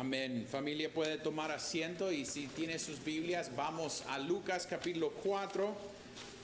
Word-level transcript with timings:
Amén. 0.00 0.46
Familia 0.50 0.90
puede 0.90 1.18
tomar 1.18 1.50
asiento 1.50 2.10
y 2.10 2.24
si 2.24 2.46
tiene 2.46 2.78
sus 2.78 3.04
Biblias, 3.04 3.54
vamos 3.54 4.02
a 4.08 4.18
Lucas 4.18 4.66
capítulo 4.66 5.10
4. 5.22 5.74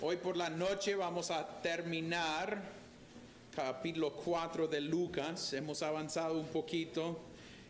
Hoy 0.03 0.17
por 0.19 0.37
la 0.37 0.51
noche 0.51 0.95
vamos 0.95 1.31
a 1.31 1.63
terminar 1.63 2.61
capítulo 3.55 4.13
4 4.13 4.69
de 4.69 4.83
Lucas. 4.83 5.55
Hemos 5.55 5.83
avanzado 5.83 6.39
un 6.39 6.49
poquito 6.49 7.19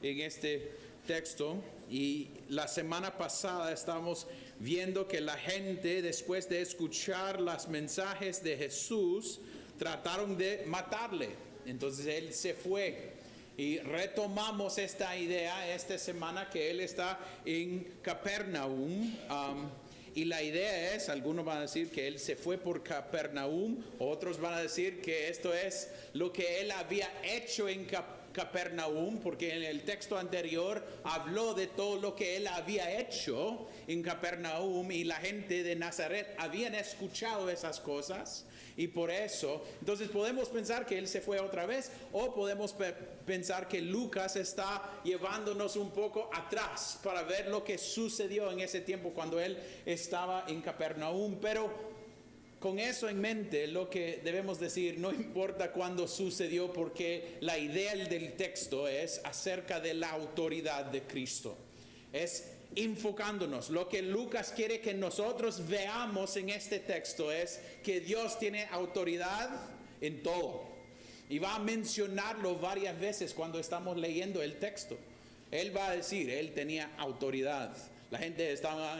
en 0.02 0.22
este 0.22 0.72
texto 1.07 1.54
y 1.89 2.30
la 2.48 2.66
semana 2.66 3.16
pasada 3.16 3.71
estamos 3.71 4.26
viendo 4.58 5.07
que 5.07 5.21
la 5.21 5.36
gente 5.36 6.03
después 6.03 6.48
de 6.48 6.62
escuchar 6.62 7.40
los 7.40 7.68
mensajes 7.68 8.43
de 8.43 8.57
Jesús 8.57 9.39
trataron 9.79 10.36
de 10.36 10.64
matarle. 10.66 11.29
Entonces 11.64 12.07
él 12.07 12.34
se 12.34 12.54
fue 12.54 13.15
y 13.56 13.78
retomamos 13.78 14.78
esta 14.78 15.16
idea 15.16 15.72
esta 15.74 15.98
semana 15.98 16.50
que 16.50 16.70
él 16.70 16.80
está 16.80 17.18
en 17.44 17.98
Capernaum. 18.02 19.14
um, 19.30 19.70
y 20.14 20.24
la 20.24 20.42
idea 20.42 20.94
es, 20.94 21.10
algunos 21.10 21.44
van 21.44 21.58
a 21.58 21.60
decir 21.62 21.90
que 21.90 22.06
él 22.08 22.18
se 22.18 22.36
fue 22.36 22.56
por 22.56 22.82
Capernaum, 22.82 23.82
otros 23.98 24.40
van 24.40 24.54
a 24.54 24.62
decir 24.62 25.02
que 25.02 25.29
esto 25.29 25.52
es 25.52 25.90
lo 26.14 26.32
que 26.32 26.60
él 26.62 26.70
había 26.70 27.10
hecho 27.22 27.68
en 27.68 27.84
Cap- 27.84 28.32
Capernaum, 28.32 29.18
porque 29.18 29.54
en 29.54 29.62
el 29.62 29.82
texto 29.82 30.16
anterior 30.18 30.82
habló 31.04 31.52
de 31.52 31.66
todo 31.66 32.00
lo 32.00 32.14
que 32.14 32.36
él 32.36 32.46
había 32.46 32.98
hecho 32.98 33.68
en 33.86 34.02
Capernaum 34.02 34.91
y 34.91 35.04
la 35.04 35.16
gente 35.16 35.62
de 35.62 35.77
Nazaret 35.77 36.34
habían 36.38 36.74
escuchado 36.74 37.50
esas 37.50 37.80
cosas 37.80 38.46
y 38.77 38.88
por 38.88 39.10
eso, 39.10 39.64
entonces 39.80 40.08
podemos 40.08 40.48
pensar 40.50 40.84
que 40.86 40.96
él 40.98 41.08
se 41.08 41.22
fue 41.22 41.41
otra 41.41 41.64
vez 41.66 41.91
o 42.12 42.34
podemos 42.34 42.74
pensar 43.27 43.69
que 43.69 43.82
Lucas 43.82 44.36
está 44.36 45.00
llevándonos 45.05 45.77
un 45.77 45.91
poco 45.91 46.30
atrás 46.32 46.98
para 47.02 47.22
ver 47.22 47.48
lo 47.48 47.64
que 47.64 47.77
sucedió 47.77 48.50
en 48.50 48.60
ese 48.60 48.80
tiempo 48.80 49.10
cuando 49.10 49.41
él 49.41 49.58
estaba 49.84 50.44
en 50.48 50.62
Capernaum, 50.62 51.38
pero 51.41 51.97
con 52.58 52.78
eso 52.78 53.08
en 53.08 53.20
mente, 53.20 53.66
lo 53.66 53.91
que 53.91 54.20
debemos 54.24 54.58
decir, 54.58 54.98
no 54.98 55.12
importa 55.12 55.72
cuándo 55.72 56.08
sucedió, 56.08 56.72
porque 56.72 57.36
la 57.41 57.58
idea 57.58 57.94
del 57.94 58.34
texto 58.34 58.88
es 58.88 59.20
acerca 59.24 59.78
de 59.78 59.94
la 59.94 60.10
autoridad 60.10 60.86
de 60.86 61.02
Cristo. 61.02 61.56
Es 62.12 62.52
enfocándonos. 62.74 63.70
Lo 63.70 63.88
que 63.88 64.02
Lucas 64.02 64.52
quiere 64.54 64.80
que 64.80 64.94
nosotros 64.94 65.66
veamos 65.69 66.36
en 66.36 66.50
este 66.50 66.78
texto 66.78 67.30
es 67.30 67.60
que 67.82 68.00
Dios 68.00 68.38
tiene 68.38 68.66
autoridad 68.70 69.50
en 70.00 70.22
todo. 70.22 70.66
Y 71.28 71.38
va 71.38 71.56
a 71.56 71.58
mencionarlo 71.58 72.56
varias 72.56 72.98
veces 72.98 73.34
cuando 73.34 73.58
estamos 73.58 73.96
leyendo 73.96 74.42
el 74.42 74.56
texto. 74.58 74.96
Él 75.50 75.77
va 75.77 75.88
a 75.88 75.96
decir, 75.96 76.30
él 76.30 76.52
tenía 76.52 76.92
autoridad. 76.98 77.77
La 78.10 78.19
gente 78.19 78.52
estaba 78.52 78.98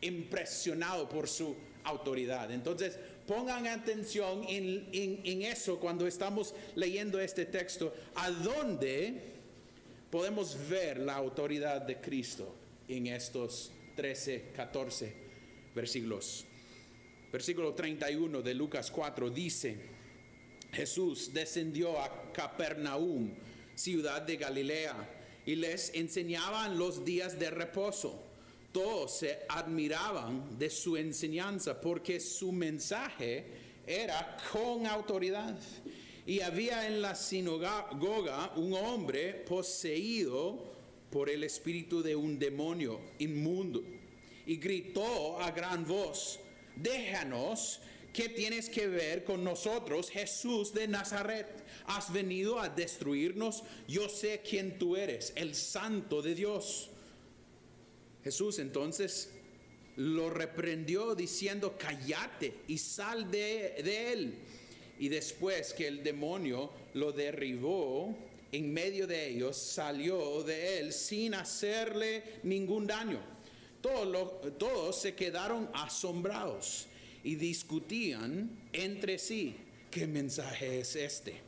impresionado 0.00 1.08
por 1.08 1.28
su 1.28 1.54
autoridad. 1.84 2.50
Entonces, 2.50 2.98
pongan 3.26 3.66
atención 3.66 4.44
en, 4.48 5.42
eso 5.42 5.78
cuando 5.78 6.06
estamos 6.06 6.54
leyendo 6.74 7.20
este 7.20 7.46
texto, 7.46 7.94
a 8.14 8.30
dónde 8.30 9.32
podemos 10.10 10.56
ver 10.68 10.98
la 10.98 11.14
autoridad 11.14 11.82
de 11.82 11.96
Cristo 11.96 12.54
en 12.88 13.06
estos 13.06 13.72
13, 13.96 14.50
14 14.54 15.14
versículos. 15.74 16.44
Versículo 17.32 17.72
31 17.72 18.42
de 18.42 18.54
Lucas 18.54 18.90
4 18.90 19.30
dice, 19.30 19.76
Jesús 20.72 21.32
descendió 21.32 22.00
a 22.00 22.32
Capernaum, 22.32 23.30
ciudad 23.74 24.22
de 24.22 24.36
Galilea, 24.36 24.96
y 25.44 25.56
les 25.56 25.94
enseñaba 25.94 26.66
en 26.66 26.78
los 26.78 27.04
días 27.04 27.38
de 27.38 27.50
reposo. 27.50 28.22
Todos 28.72 29.18
se 29.18 29.40
admiraban 29.48 30.58
de 30.58 30.70
su 30.70 30.96
enseñanza 30.96 31.78
porque 31.78 32.20
su 32.20 32.52
mensaje 32.52 33.44
era 33.86 34.36
con 34.50 34.86
autoridad. 34.86 35.58
Y 36.24 36.40
había 36.40 36.86
en 36.86 37.02
la 37.02 37.14
sinagoga 37.14 38.52
un 38.56 38.72
hombre 38.72 39.34
poseído 39.46 40.72
por 41.10 41.28
el 41.28 41.44
espíritu 41.44 42.02
de 42.02 42.16
un 42.16 42.38
demonio 42.38 43.00
inmundo 43.18 43.82
y 44.46 44.56
gritó 44.56 45.38
a 45.38 45.50
gran 45.50 45.86
voz, 45.86 46.40
déjanos, 46.76 47.80
¿qué 48.12 48.28
tienes 48.28 48.68
que 48.68 48.86
ver 48.86 49.24
con 49.24 49.42
nosotros, 49.42 50.10
Jesús 50.10 50.72
de 50.72 50.88
Nazaret? 50.88 51.64
¿Has 51.86 52.12
venido 52.12 52.60
a 52.60 52.68
destruirnos? 52.68 53.62
Yo 53.88 54.08
sé 54.08 54.42
quién 54.48 54.78
tú 54.78 54.96
eres, 54.96 55.32
el 55.36 55.54
santo 55.54 56.22
de 56.22 56.34
Dios. 56.34 56.90
Jesús 58.22 58.58
entonces 58.58 59.30
lo 59.96 60.30
reprendió 60.30 61.14
diciendo, 61.14 61.76
cállate 61.78 62.54
y 62.68 62.78
sal 62.78 63.30
de, 63.30 64.12
él. 64.12 64.38
Y 64.98 65.08
después 65.08 65.72
que 65.72 65.88
el 65.88 66.02
demonio 66.02 66.70
lo 66.94 67.12
derribó, 67.12 68.16
en 68.52 68.72
medio 68.72 69.06
de 69.06 69.30
ellos 69.30 69.56
salió 69.56 70.42
de 70.42 70.78
él 70.78 70.92
sin 70.92 71.34
hacerle 71.34 72.22
ningún 72.42 72.86
daño. 72.86 73.20
Todos, 73.80 74.56
todos 74.58 75.00
se 75.00 75.14
quedaron 75.14 75.68
asombrados 75.74 76.86
y 77.24 77.36
discutían 77.36 78.50
entre 78.72 79.18
sí, 79.18 79.54
¿qué 79.90 80.06
mensaje 80.06 80.80
es 80.80 80.96
este? 80.96 81.40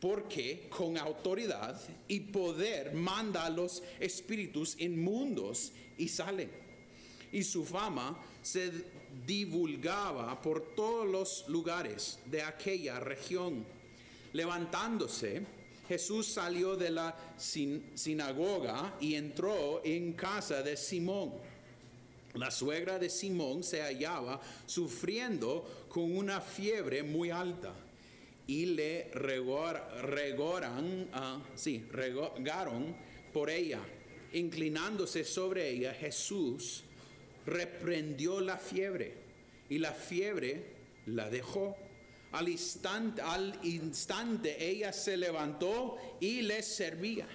Porque 0.00 0.66
con 0.70 0.96
autoridad 0.96 1.80
y 2.08 2.20
poder 2.20 2.94
manda 2.94 3.44
a 3.44 3.50
los 3.50 3.82
espíritus 3.98 4.76
inmundos 4.80 5.72
y 5.98 6.08
salen. 6.08 6.50
Y 7.32 7.42
su 7.44 7.64
fama 7.64 8.18
se 8.42 8.70
divulgaba 9.26 10.40
por 10.40 10.74
todos 10.74 11.06
los 11.08 11.44
lugares 11.48 12.18
de 12.26 12.42
aquella 12.42 12.98
región. 12.98 13.64
Levantándose, 14.32 15.42
Jesús 15.88 16.26
salió 16.26 16.76
de 16.76 16.90
la 16.90 17.34
sin- 17.36 17.82
sinagoga 17.94 18.96
y 19.00 19.14
entró 19.16 19.82
en 19.84 20.12
casa 20.14 20.62
de 20.62 20.76
Simón. 20.76 21.32
La 22.34 22.50
suegra 22.50 22.98
de 22.98 23.10
Simón 23.10 23.64
se 23.64 23.82
hallaba 23.82 24.40
sufriendo 24.66 25.86
con 25.88 26.16
una 26.16 26.40
fiebre 26.40 27.02
muy 27.02 27.30
alta 27.30 27.74
y 28.46 28.66
le 28.66 29.10
regor- 29.12 30.00
regoran, 30.02 31.08
ah, 31.12 31.42
sí, 31.56 31.84
regaron 31.90 32.96
por 33.32 33.50
ella. 33.50 33.80
Inclinándose 34.32 35.24
sobre 35.24 35.70
ella, 35.70 35.92
Jesús 35.92 36.84
reprendió 37.46 38.40
la 38.40 38.58
fiebre 38.58 39.14
y 39.68 39.78
la 39.78 39.92
fiebre 39.92 40.66
la 41.06 41.28
dejó. 41.30 41.76
Al 42.32 42.48
instante, 42.48 43.22
al 43.22 43.58
instante 43.64 44.64
ella 44.64 44.92
se 44.92 45.16
levantó 45.16 45.96
y 46.20 46.42
les 46.42 46.64
servía. 46.64 47.26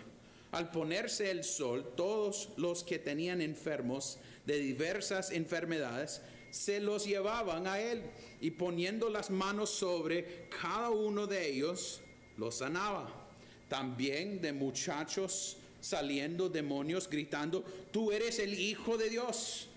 Al 0.51 0.71
ponerse 0.71 1.31
el 1.31 1.43
sol, 1.43 1.93
todos 1.97 2.49
los 2.55 2.85
que 2.85 2.97
tenían 2.97 3.41
enfermos 3.41 4.19
de 4.45 4.59
diversas 4.59 5.31
enfermedades 5.31 6.21
se 6.51 6.79
los 6.79 7.05
llevaban 7.05 7.67
a 7.67 7.79
él 7.79 8.01
y 8.39 8.51
poniendo 8.51 9.09
las 9.09 9.29
manos 9.29 9.69
sobre 9.69 10.47
cada 10.61 10.89
uno 10.89 11.27
de 11.27 11.49
ellos, 11.49 12.01
los 12.37 12.55
sanaba. 12.55 13.27
También 13.67 14.39
de 14.41 14.53
muchachos 14.53 15.57
saliendo 15.81 16.49
demonios 16.49 17.09
gritando, 17.09 17.63
tú 17.91 18.11
eres 18.11 18.39
el 18.39 18.57
Hijo 18.59 18.97
de 18.97 19.09
Dios. 19.09 19.67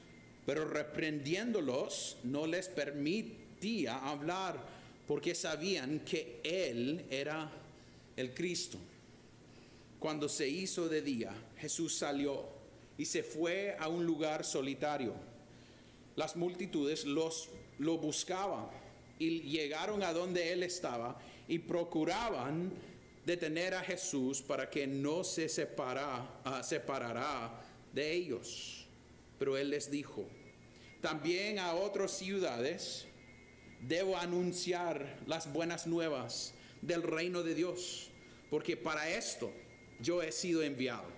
Pero 0.47 0.67
reprendiéndolos 0.67 2.19
no 2.25 2.47
les 2.47 2.69
permitía 2.69 3.99
hablar 3.99 4.65
porque 5.07 5.35
sabían 5.35 6.01
que 6.01 6.41
Él 6.45 7.05
era 7.11 7.51
el 8.17 8.33
Cristo. 8.35 8.79
Cuando 9.99 10.29
se 10.29 10.49
hizo 10.49 10.89
de 10.89 11.03
día, 11.03 11.33
Jesús 11.59 11.95
salió 11.97 12.58
y 12.99 13.05
se 13.05 13.23
fue 13.23 13.77
a 13.79 13.89
un 13.89 14.05
lugar 14.05 14.45
solitario. 14.45 15.15
Las 16.17 16.37
multitudes 16.37 17.05
los, 17.05 17.49
lo 17.79 17.97
buscaban 17.97 18.67
y 19.21 19.41
llegaron 19.43 20.03
a 20.03 20.13
donde 20.13 20.53
él 20.53 20.65
estaba 20.65 21.19
y 21.47 21.61
procuraban 21.61 22.73
detener 23.25 23.75
a 23.75 23.83
Jesús 23.83 24.43
para 24.43 24.69
que 24.69 24.87
no 24.87 25.23
se 25.23 25.49
separa, 25.49 26.41
ah, 26.45 26.63
separara 26.63 27.63
de 27.93 28.13
ellos. 28.13 28.85
Pero 29.39 29.57
él 29.57 29.71
les 29.71 29.91
dijo, 29.91 30.27
también 31.01 31.61
a 31.61 31.75
otras 31.75 32.11
ciudades 32.11 33.07
debo 33.87 34.17
anunciar 34.17 35.21
las 35.27 35.53
buenas 35.53 35.87
nuevas 35.87 36.53
del 36.83 37.05
reino 37.05 37.45
de 37.45 37.55
Dios, 37.55 38.11
porque 38.51 38.77
para 38.77 39.09
esto 39.09 39.53
yo 40.01 40.21
he 40.23 40.33
sido 40.33 40.63
enviado. 40.63 41.18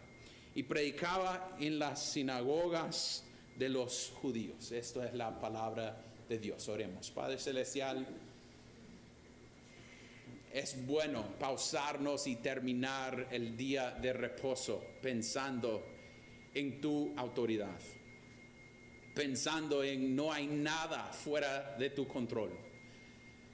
Y 0.60 0.64
predicaba 0.64 1.56
en 1.58 1.78
las 1.78 2.12
sinagogas 2.12 3.24
de 3.56 3.70
los 3.70 4.12
judíos. 4.20 4.70
Esto 4.72 5.02
es 5.02 5.14
la 5.14 5.40
palabra 5.40 6.04
de 6.28 6.38
Dios. 6.38 6.68
Oremos. 6.68 7.10
Padre 7.12 7.38
Celestial, 7.38 8.06
es 10.52 10.86
bueno 10.86 11.24
pausarnos 11.38 12.26
y 12.26 12.36
terminar 12.36 13.28
el 13.30 13.56
día 13.56 13.92
de 13.92 14.12
reposo 14.12 14.84
pensando 15.00 15.82
en 16.52 16.78
tu 16.78 17.14
autoridad, 17.16 17.80
pensando 19.14 19.82
en 19.82 20.14
no 20.14 20.30
hay 20.30 20.46
nada 20.46 21.04
fuera 21.06 21.74
de 21.78 21.88
tu 21.88 22.06
control, 22.06 22.50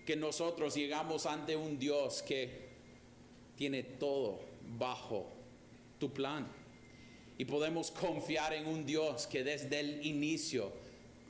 que 0.05 0.17
nosotros 0.17 0.75
llegamos 0.75 1.25
ante 1.25 1.55
un 1.55 1.79
Dios 1.79 2.21
que 2.23 2.67
tiene 3.55 3.85
todo 3.85 4.41
bajo 4.77 5.31
tu 6.01 6.13
plan 6.13 6.66
y 7.39 7.45
podemos 7.45 7.91
confiar 7.91 8.53
en 8.55 8.67
un 8.67 8.87
Dios 8.87 9.27
que 9.27 9.45
desde 9.45 9.81
el 9.81 10.07
inicio 10.07 10.73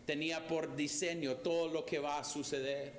tenía 0.06 0.47
por 0.47 0.76
diseño 0.76 1.37
todo 1.37 1.69
lo 1.69 1.85
que 1.85 1.99
va 1.99 2.19
a 2.19 2.25
suceder 2.25 2.93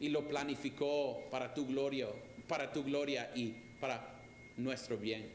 y 0.00 0.10
lo 0.10 0.28
planificó 0.28 1.22
para 1.30 1.54
tu 1.54 1.66
gloria, 1.66 2.08
para 2.46 2.72
tu 2.72 2.84
gloria 2.84 3.30
y 3.34 3.54
para 3.80 4.20
nuestro 4.56 4.96
bien. 4.96 5.30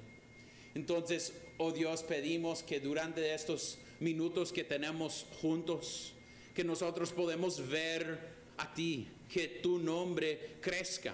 Entonces, 0.75 1.33
oh 1.57 1.71
Dios, 1.71 2.03
pedimos 2.03 2.63
que 2.63 2.79
durante 2.79 3.33
estos 3.33 3.77
minutos 3.99 4.51
que 4.53 4.63
tenemos 4.63 5.25
juntos, 5.41 6.13
que 6.53 6.63
nosotros 6.63 7.11
podemos 7.11 7.67
ver 7.67 8.19
a 8.57 8.73
ti, 8.73 9.07
que 9.31 9.47
tu 9.47 9.79
nombre 9.79 10.57
crezca 10.61 11.13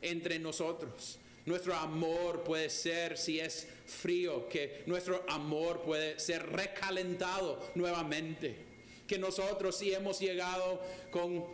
entre 0.00 0.38
nosotros. 0.38 1.18
Nuestro 1.46 1.74
amor 1.76 2.42
puede 2.42 2.68
ser, 2.68 3.16
si 3.16 3.38
es 3.38 3.68
frío, 3.86 4.48
que 4.48 4.82
nuestro 4.86 5.24
amor 5.28 5.80
puede 5.82 6.18
ser 6.18 6.44
recalentado 6.44 7.70
nuevamente. 7.76 8.56
Que 9.06 9.16
nosotros 9.16 9.78
si 9.78 9.94
hemos 9.94 10.18
llegado 10.18 10.82
con 11.12 11.46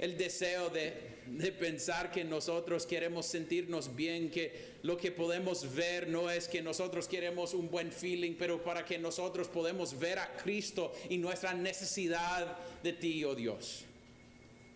el 0.00 0.18
deseo 0.18 0.68
de, 0.68 0.94
de, 1.26 1.52
pensar 1.52 2.10
que 2.10 2.24
nosotros 2.24 2.86
queremos 2.86 3.26
sentirnos 3.26 3.94
bien, 3.94 4.32
que 4.32 4.74
lo 4.82 4.96
que 4.96 5.12
podemos 5.12 5.72
ver 5.76 6.08
no 6.08 6.28
es 6.28 6.48
que 6.48 6.60
nosotros 6.60 7.06
queremos 7.06 7.54
un 7.54 7.70
buen 7.70 7.92
feeling, 7.92 8.34
pero 8.36 8.64
para 8.64 8.84
que 8.84 8.98
nosotros 8.98 9.46
podemos 9.46 9.96
ver 9.96 10.18
a 10.18 10.36
Cristo 10.36 10.92
y 11.08 11.18
nuestra 11.18 11.54
necesidad 11.54 12.58
de 12.82 12.92
ti, 12.92 13.24
oh 13.24 13.36
Dios. 13.36 13.84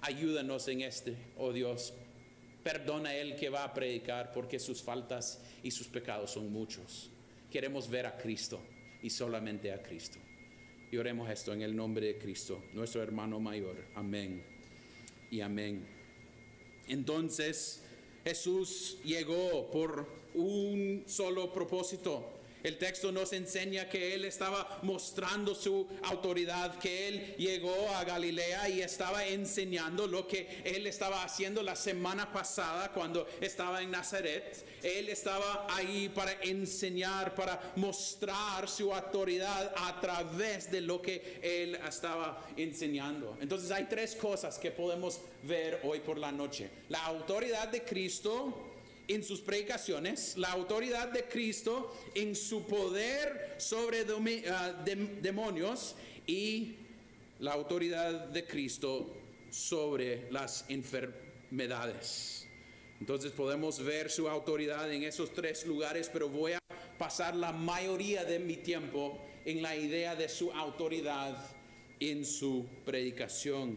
Ayúdanos 0.02 0.68
en 0.68 0.82
este, 0.82 1.16
oh 1.36 1.52
Dios. 1.52 1.92
Perdona 2.62 3.14
Él 3.14 3.36
que 3.36 3.48
va 3.48 3.64
a 3.64 3.72
predicar 3.72 4.32
porque 4.32 4.58
sus 4.58 4.82
faltas 4.82 5.42
y 5.62 5.70
sus 5.70 5.88
pecados 5.88 6.32
son 6.32 6.52
muchos. 6.52 7.10
Queremos 7.50 7.88
ver 7.88 8.06
a 8.06 8.16
Cristo 8.16 8.60
y 9.02 9.10
solamente 9.10 9.72
a 9.72 9.82
Cristo. 9.82 10.18
Y 10.92 10.96
oremos 10.96 11.30
esto 11.30 11.52
en 11.52 11.62
el 11.62 11.74
nombre 11.74 12.06
de 12.06 12.18
Cristo, 12.18 12.62
nuestro 12.72 13.02
hermano 13.02 13.40
mayor. 13.40 13.76
Amén 13.94 14.44
y 15.30 15.40
amén. 15.40 15.86
Entonces 16.88 17.84
Jesús 18.24 18.98
llegó 19.04 19.70
por 19.70 20.06
un 20.34 21.04
solo 21.06 21.52
propósito 21.52 22.39
el 22.62 22.78
texto 22.78 23.12
nos 23.12 23.32
enseña 23.32 23.88
que 23.88 24.14
él 24.14 24.24
estaba 24.24 24.80
mostrando 24.82 25.54
su 25.54 25.86
autoridad, 26.02 26.78
que 26.78 27.08
él 27.08 27.34
llegó 27.36 27.90
a 27.94 28.04
Galilea 28.04 28.68
y 28.68 28.82
estaba 28.82 29.26
enseñando 29.26 30.06
lo 30.06 30.26
que 30.26 30.62
él 30.64 30.86
estaba 30.86 31.22
haciendo 31.22 31.62
la 31.62 31.76
semana 31.76 32.32
pasada 32.32 32.92
cuando 32.92 33.26
estaba 33.40 33.82
en 33.82 33.90
Nazaret. 33.90 34.66
Él 34.82 35.08
estaba 35.08 35.66
ahí 35.70 36.08
para 36.08 36.32
enseñar, 36.42 37.34
para 37.34 37.72
mostrar 37.76 38.68
su 38.68 38.92
autoridad 38.92 39.74
a 39.76 40.00
través 40.00 40.70
de 40.70 40.80
lo 40.80 41.00
que 41.02 41.38
él 41.42 41.74
estaba 41.86 42.46
enseñando. 42.56 43.36
Entonces 43.40 43.70
hay 43.70 43.84
tres 43.84 44.14
cosas 44.14 44.58
que 44.58 44.70
podemos 44.70 45.20
ver 45.42 45.80
hoy 45.84 46.00
por 46.00 46.18
la 46.18 46.32
noche. 46.32 46.70
La 46.88 47.04
autoridad 47.06 47.68
de 47.68 47.82
Cristo 47.82 48.69
en 49.10 49.24
sus 49.24 49.40
predicaciones, 49.40 50.36
la 50.36 50.52
autoridad 50.52 51.08
de 51.08 51.24
Cristo 51.24 51.92
en 52.14 52.36
su 52.36 52.64
poder 52.64 53.56
sobre 53.58 54.04
uh, 54.04 54.30
demonios 55.20 55.96
y 56.28 56.76
la 57.40 57.52
autoridad 57.52 58.28
de 58.28 58.44
Cristo 58.44 59.12
sobre 59.50 60.30
las 60.30 60.64
enfermedades. 60.68 62.46
Entonces 63.00 63.32
podemos 63.32 63.82
ver 63.82 64.10
su 64.10 64.28
autoridad 64.28 64.92
en 64.92 65.02
esos 65.02 65.32
tres 65.32 65.66
lugares, 65.66 66.08
pero 66.12 66.28
voy 66.28 66.52
a 66.52 66.60
pasar 66.96 67.34
la 67.34 67.50
mayoría 67.50 68.24
de 68.24 68.38
mi 68.38 68.58
tiempo 68.58 69.20
en 69.44 69.60
la 69.60 69.74
idea 69.74 70.14
de 70.14 70.28
su 70.28 70.52
autoridad 70.52 71.36
en 71.98 72.24
su 72.24 72.64
predicación. 72.84 73.76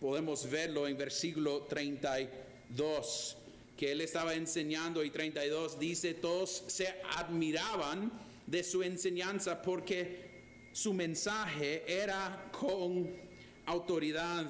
Podemos 0.00 0.50
verlo 0.50 0.88
en 0.88 0.96
versículo 0.96 1.62
32 1.62 3.36
que 3.76 3.92
él 3.92 4.00
estaba 4.00 4.34
enseñando 4.34 5.02
y 5.04 5.10
32 5.10 5.78
dice, 5.78 6.14
todos 6.14 6.64
se 6.66 6.94
admiraban 7.16 8.12
de 8.46 8.62
su 8.62 8.82
enseñanza 8.82 9.62
porque 9.62 10.30
su 10.72 10.92
mensaje 10.92 11.84
era 11.86 12.50
con 12.52 13.10
autoridad. 13.66 14.46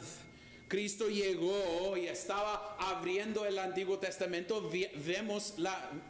Cristo 0.73 1.11
llegó 1.11 1.99
y 1.99 2.07
estaba 2.07 2.79
abriendo 2.79 3.45
el 3.45 3.59
Antiguo 3.59 3.99
Testamento. 3.99 4.71
Vemos 5.05 5.57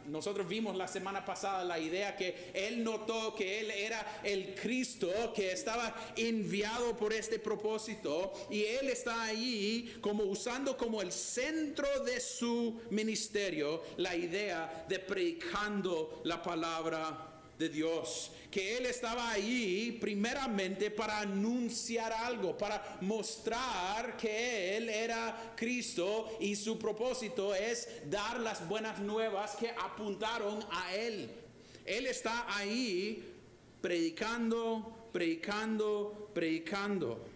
nosotros 0.05 0.47
vimos 0.47 0.77
la 0.77 0.87
semana 0.87 1.25
pasada 1.25 1.65
la 1.65 1.77
idea 1.77 2.15
que 2.15 2.49
él 2.53 2.81
notó 2.81 3.35
que 3.35 3.59
él 3.59 3.69
era 3.71 4.21
el 4.23 4.55
Cristo 4.55 5.09
que 5.35 5.51
estaba 5.51 5.93
enviado 6.15 6.95
por 6.95 7.11
este 7.11 7.39
propósito 7.39 8.31
y 8.49 8.63
él 8.63 8.87
está 8.87 9.23
ahí 9.23 9.97
como 9.99 10.23
usando 10.23 10.77
como 10.77 11.01
el 11.01 11.11
centro 11.11 12.01
de 12.05 12.21
su 12.21 12.83
ministerio 12.89 13.83
la 13.97 14.15
idea 14.15 14.85
de 14.87 14.97
predicando 14.99 16.21
la 16.23 16.41
palabra 16.41 17.32
de 17.57 17.69
Dios, 17.69 18.31
que 18.49 18.77
Él 18.77 18.85
estaba 18.85 19.31
ahí 19.31 19.97
primeramente 19.99 20.91
para 20.91 21.19
anunciar 21.19 22.11
algo, 22.11 22.57
para 22.57 22.97
mostrar 23.01 24.17
que 24.17 24.77
Él 24.77 24.89
era 24.89 25.53
Cristo 25.55 26.37
y 26.39 26.55
su 26.55 26.77
propósito 26.77 27.53
es 27.53 27.87
dar 28.09 28.39
las 28.39 28.67
buenas 28.67 28.99
nuevas 28.99 29.55
que 29.55 29.69
apuntaron 29.69 30.63
a 30.71 30.95
Él. 30.95 31.29
Él 31.85 32.07
está 32.07 32.45
ahí 32.55 33.23
predicando, 33.81 35.09
predicando, 35.11 36.29
predicando. 36.33 37.33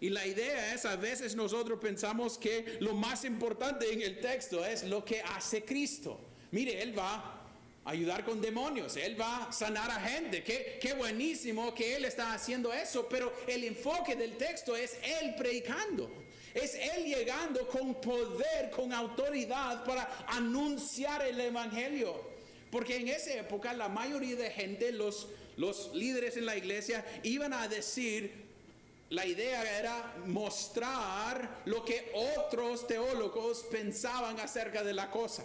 Y 0.00 0.08
la 0.08 0.26
idea 0.26 0.74
es, 0.74 0.86
a 0.86 0.96
veces 0.96 1.36
nosotros 1.36 1.78
pensamos 1.78 2.38
que 2.38 2.78
lo 2.80 2.94
más 2.94 3.24
importante 3.24 3.92
en 3.92 4.00
el 4.00 4.18
texto 4.18 4.64
es 4.64 4.84
lo 4.84 5.04
que 5.04 5.20
hace 5.20 5.62
Cristo. 5.62 6.18
Mire, 6.52 6.82
Él 6.82 6.98
va 6.98 7.39
ayudar 7.90 8.24
con 8.24 8.40
demonios, 8.40 8.96
Él 8.96 9.20
va 9.20 9.48
a 9.48 9.52
sanar 9.52 9.90
a 9.90 10.00
gente. 10.00 10.44
Qué, 10.44 10.78
qué 10.80 10.94
buenísimo 10.94 11.74
que 11.74 11.96
Él 11.96 12.04
está 12.04 12.32
haciendo 12.32 12.72
eso, 12.72 13.08
pero 13.08 13.32
el 13.48 13.64
enfoque 13.64 14.14
del 14.14 14.36
texto 14.36 14.76
es 14.76 14.96
Él 15.02 15.34
predicando. 15.36 16.10
Es 16.54 16.76
Él 16.76 17.04
llegando 17.04 17.66
con 17.66 18.00
poder, 18.00 18.70
con 18.70 18.92
autoridad 18.92 19.84
para 19.84 20.24
anunciar 20.28 21.22
el 21.26 21.40
Evangelio. 21.40 22.30
Porque 22.70 22.96
en 22.96 23.08
esa 23.08 23.34
época 23.34 23.72
la 23.72 23.88
mayoría 23.88 24.36
de 24.36 24.50
gente, 24.50 24.92
los, 24.92 25.26
los 25.56 25.92
líderes 25.92 26.36
en 26.36 26.46
la 26.46 26.56
iglesia, 26.56 27.04
iban 27.24 27.52
a 27.52 27.66
decir, 27.66 28.48
la 29.08 29.26
idea 29.26 29.80
era 29.80 30.14
mostrar 30.26 31.62
lo 31.64 31.84
que 31.84 32.12
otros 32.38 32.86
teólogos 32.86 33.64
pensaban 33.68 34.38
acerca 34.38 34.84
de 34.84 34.94
la 34.94 35.10
cosa 35.10 35.42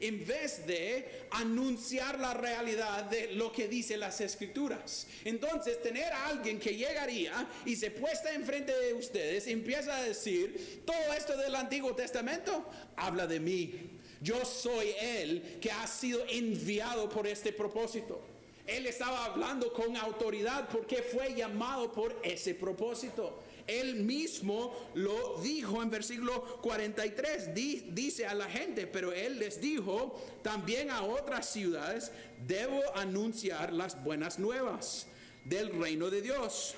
en 0.00 0.26
vez 0.26 0.66
de 0.66 1.26
anunciar 1.30 2.18
la 2.18 2.34
realidad 2.34 3.04
de 3.04 3.32
lo 3.32 3.52
que 3.52 3.68
dice 3.68 3.96
las 3.96 4.20
escrituras. 4.20 5.06
Entonces, 5.24 5.80
tener 5.82 6.12
a 6.12 6.26
alguien 6.26 6.58
que 6.58 6.76
llegaría 6.76 7.46
y 7.64 7.76
se 7.76 7.90
puesta 7.90 8.32
enfrente 8.34 8.76
de 8.78 8.94
ustedes, 8.94 9.46
empieza 9.46 9.96
a 9.96 10.02
decir, 10.02 10.82
todo 10.84 11.12
esto 11.16 11.36
del 11.36 11.54
Antiguo 11.54 11.94
Testamento 11.94 12.68
habla 12.96 13.26
de 13.26 13.40
mí. 13.40 13.90
Yo 14.20 14.44
soy 14.44 14.94
el 15.00 15.58
que 15.60 15.70
ha 15.70 15.86
sido 15.86 16.24
enviado 16.28 17.08
por 17.08 17.26
este 17.26 17.52
propósito. 17.52 18.22
Él 18.66 18.86
estaba 18.86 19.26
hablando 19.26 19.72
con 19.72 19.94
autoridad 19.96 20.68
porque 20.70 21.02
fue 21.02 21.34
llamado 21.34 21.92
por 21.92 22.18
ese 22.22 22.54
propósito. 22.54 23.42
Él 23.66 23.96
mismo 23.96 24.90
lo 24.94 25.40
dijo 25.42 25.82
en 25.82 25.90
versículo 25.90 26.60
43. 26.60 27.54
dice 27.54 28.26
a 28.26 28.34
la 28.34 28.46
gente, 28.46 28.86
pero 28.86 29.12
él 29.12 29.38
les 29.38 29.60
dijo 29.60 30.20
también 30.42 30.90
a 30.90 31.02
otras 31.02 31.48
ciudades, 31.50 32.12
debo 32.46 32.80
anunciar 32.94 33.72
las 33.72 34.02
buenas 34.02 34.38
nuevas 34.38 35.06
del 35.44 35.70
reino 35.80 36.10
de 36.10 36.20
Dios. 36.20 36.74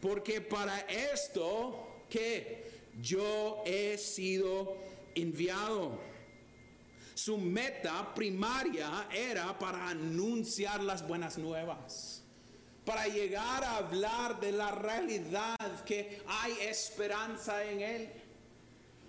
Porque 0.00 0.40
para 0.40 0.80
esto 0.80 2.04
que 2.10 2.70
yo 3.00 3.62
he 3.64 3.96
sido 3.98 4.76
enviado. 5.14 5.98
Su 7.14 7.38
meta 7.38 8.14
primaria 8.14 9.08
era 9.10 9.58
para 9.58 9.88
anunciar 9.88 10.82
las 10.82 11.06
buenas 11.06 11.38
nuevas 11.38 12.15
para 12.86 13.08
llegar 13.08 13.64
a 13.64 13.78
hablar 13.78 14.40
de 14.40 14.52
la 14.52 14.70
realidad 14.70 15.84
que 15.84 16.22
hay 16.26 16.52
esperanza 16.62 17.62
en 17.64 17.80
Él. 17.80 18.10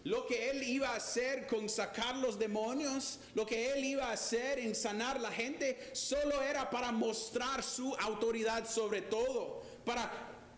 lo 0.04 0.26
que 0.26 0.50
él 0.50 0.64
iba 0.64 0.88
a 0.90 0.96
hacer 0.96 1.46
con 1.48 1.68
sacar 1.68 2.16
los 2.16 2.40
demonios, 2.40 3.20
lo 3.36 3.46
que 3.46 3.72
él 3.72 3.84
iba 3.84 4.06
a 4.06 4.14
hacer 4.14 4.58
en 4.58 4.74
sanar 4.74 5.20
la 5.20 5.30
gente, 5.32 5.90
solo 5.92 6.42
era 6.42 6.70
para 6.70 6.94
mostrar 6.94 7.62
su 7.62 7.94
autoridad 7.96 8.66
sobre 8.70 9.02
todo, 9.02 9.62
para 9.84 10.10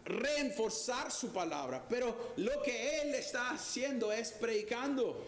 reforzar 0.06 1.12
su 1.12 1.34
palabra. 1.34 1.84
Pero 1.90 2.34
lo 2.38 2.62
que 2.62 3.02
él 3.02 3.16
está 3.16 3.50
haciendo 3.50 4.12
es 4.12 4.32
predicando. 4.34 5.20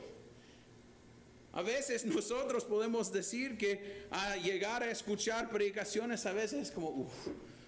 A 1.53 1.63
veces 1.63 2.05
nosotros 2.05 2.63
podemos 2.63 3.11
decir 3.11 3.57
que 3.57 4.05
a 4.11 4.35
llegar 4.37 4.83
a 4.83 4.91
escuchar 4.91 5.49
predicaciones 5.49 6.27
a 6.27 6.31
veces 6.31 6.67
es 6.67 6.71
como, 6.71 6.89
uff, 6.89 7.27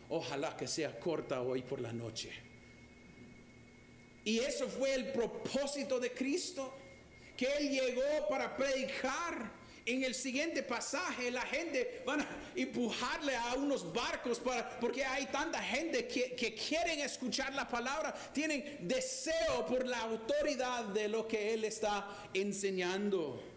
ojalá 0.09 0.55
que 0.55 0.67
sea 0.67 0.99
corta 0.99 1.41
hoy 1.41 1.61
por 1.61 1.81
la 1.81 1.93
noche. 1.93 2.31
Y 4.25 4.39
eso 4.39 4.67
fue 4.67 4.93
el 4.93 5.11
propósito 5.11 5.99
de 5.99 6.11
Cristo, 6.11 6.73
que 7.35 7.45
Él 7.57 7.69
llegó 7.69 8.27
para 8.29 8.55
predicar. 8.55 9.63
En 9.85 10.01
el 10.01 10.15
siguiente 10.15 10.63
pasaje 10.63 11.29
la 11.29 11.41
gente 11.41 12.03
van 12.05 12.21
a 12.21 12.27
empujarle 12.55 13.35
a 13.35 13.55
unos 13.55 13.91
barcos 13.91 14.39
para, 14.39 14.79
porque 14.79 15.03
hay 15.03 15.25
tanta 15.25 15.61
gente 15.61 16.07
que, 16.07 16.35
que 16.35 16.55
quieren 16.55 17.01
escuchar 17.01 17.53
la 17.53 17.67
palabra, 17.67 18.13
tienen 18.33 18.77
deseo 18.87 19.65
por 19.67 19.85
la 19.85 19.99
autoridad 19.99 20.85
de 20.85 21.09
lo 21.09 21.27
que 21.27 21.53
Él 21.53 21.65
está 21.65 22.29
enseñando. 22.33 23.52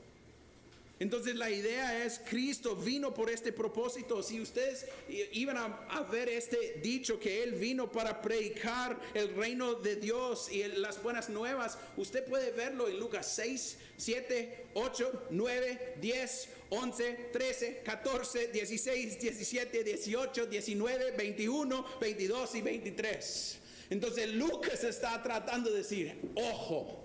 Entonces 0.98 1.36
la 1.36 1.50
idea 1.50 2.04
es, 2.04 2.20
Cristo 2.20 2.74
vino 2.74 3.12
por 3.12 3.28
este 3.28 3.52
propósito. 3.52 4.22
Si 4.22 4.40
ustedes 4.40 4.86
iban 5.32 5.58
a, 5.58 6.02
ver 6.10 6.30
este 6.30 6.80
dicho 6.82 7.20
que 7.20 7.42
Él 7.42 7.52
vino 7.52 7.92
para 7.92 8.22
predicar 8.22 8.98
el 9.12 9.34
reino 9.34 9.74
de 9.74 9.96
Dios 9.96 10.50
y 10.50 10.62
las 10.64 11.02
buenas 11.02 11.28
nuevas, 11.28 11.76
usted 11.98 12.24
puede 12.24 12.50
verlo 12.52 12.88
en 12.88 12.98
Lucas 12.98 13.30
6, 13.34 13.76
7, 13.98 14.66
8, 14.72 15.26
9, 15.30 15.94
10, 16.00 16.48
11, 16.70 17.12
13, 17.30 17.82
14, 17.84 18.46
16, 18.48 19.20
17, 19.20 19.84
18, 19.84 20.46
19, 20.46 21.10
21, 21.10 21.86
22 22.00 22.54
y 22.54 22.62
23. 22.62 23.58
Entonces 23.90 24.32
Lucas 24.32 24.82
está 24.82 25.22
tratando 25.22 25.70
de 25.70 25.78
decir, 25.78 26.32
ojo, 26.36 27.04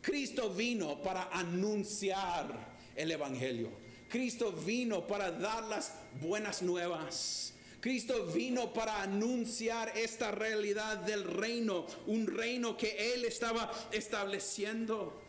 Cristo 0.00 0.50
vino 0.50 1.02
para 1.02 1.24
anunciar 1.24 2.71
el 2.96 3.10
Evangelio. 3.10 3.68
Cristo 4.08 4.52
vino 4.52 5.06
para 5.06 5.30
dar 5.30 5.64
las 5.64 5.94
buenas 6.20 6.62
nuevas. 6.62 7.54
Cristo 7.80 8.26
vino 8.26 8.72
para 8.72 9.02
anunciar 9.02 9.92
esta 9.96 10.30
realidad 10.30 10.98
del 10.98 11.24
reino, 11.24 11.86
un 12.06 12.26
reino 12.26 12.76
que 12.76 13.14
Él 13.14 13.24
estaba 13.24 13.72
estableciendo. 13.90 15.20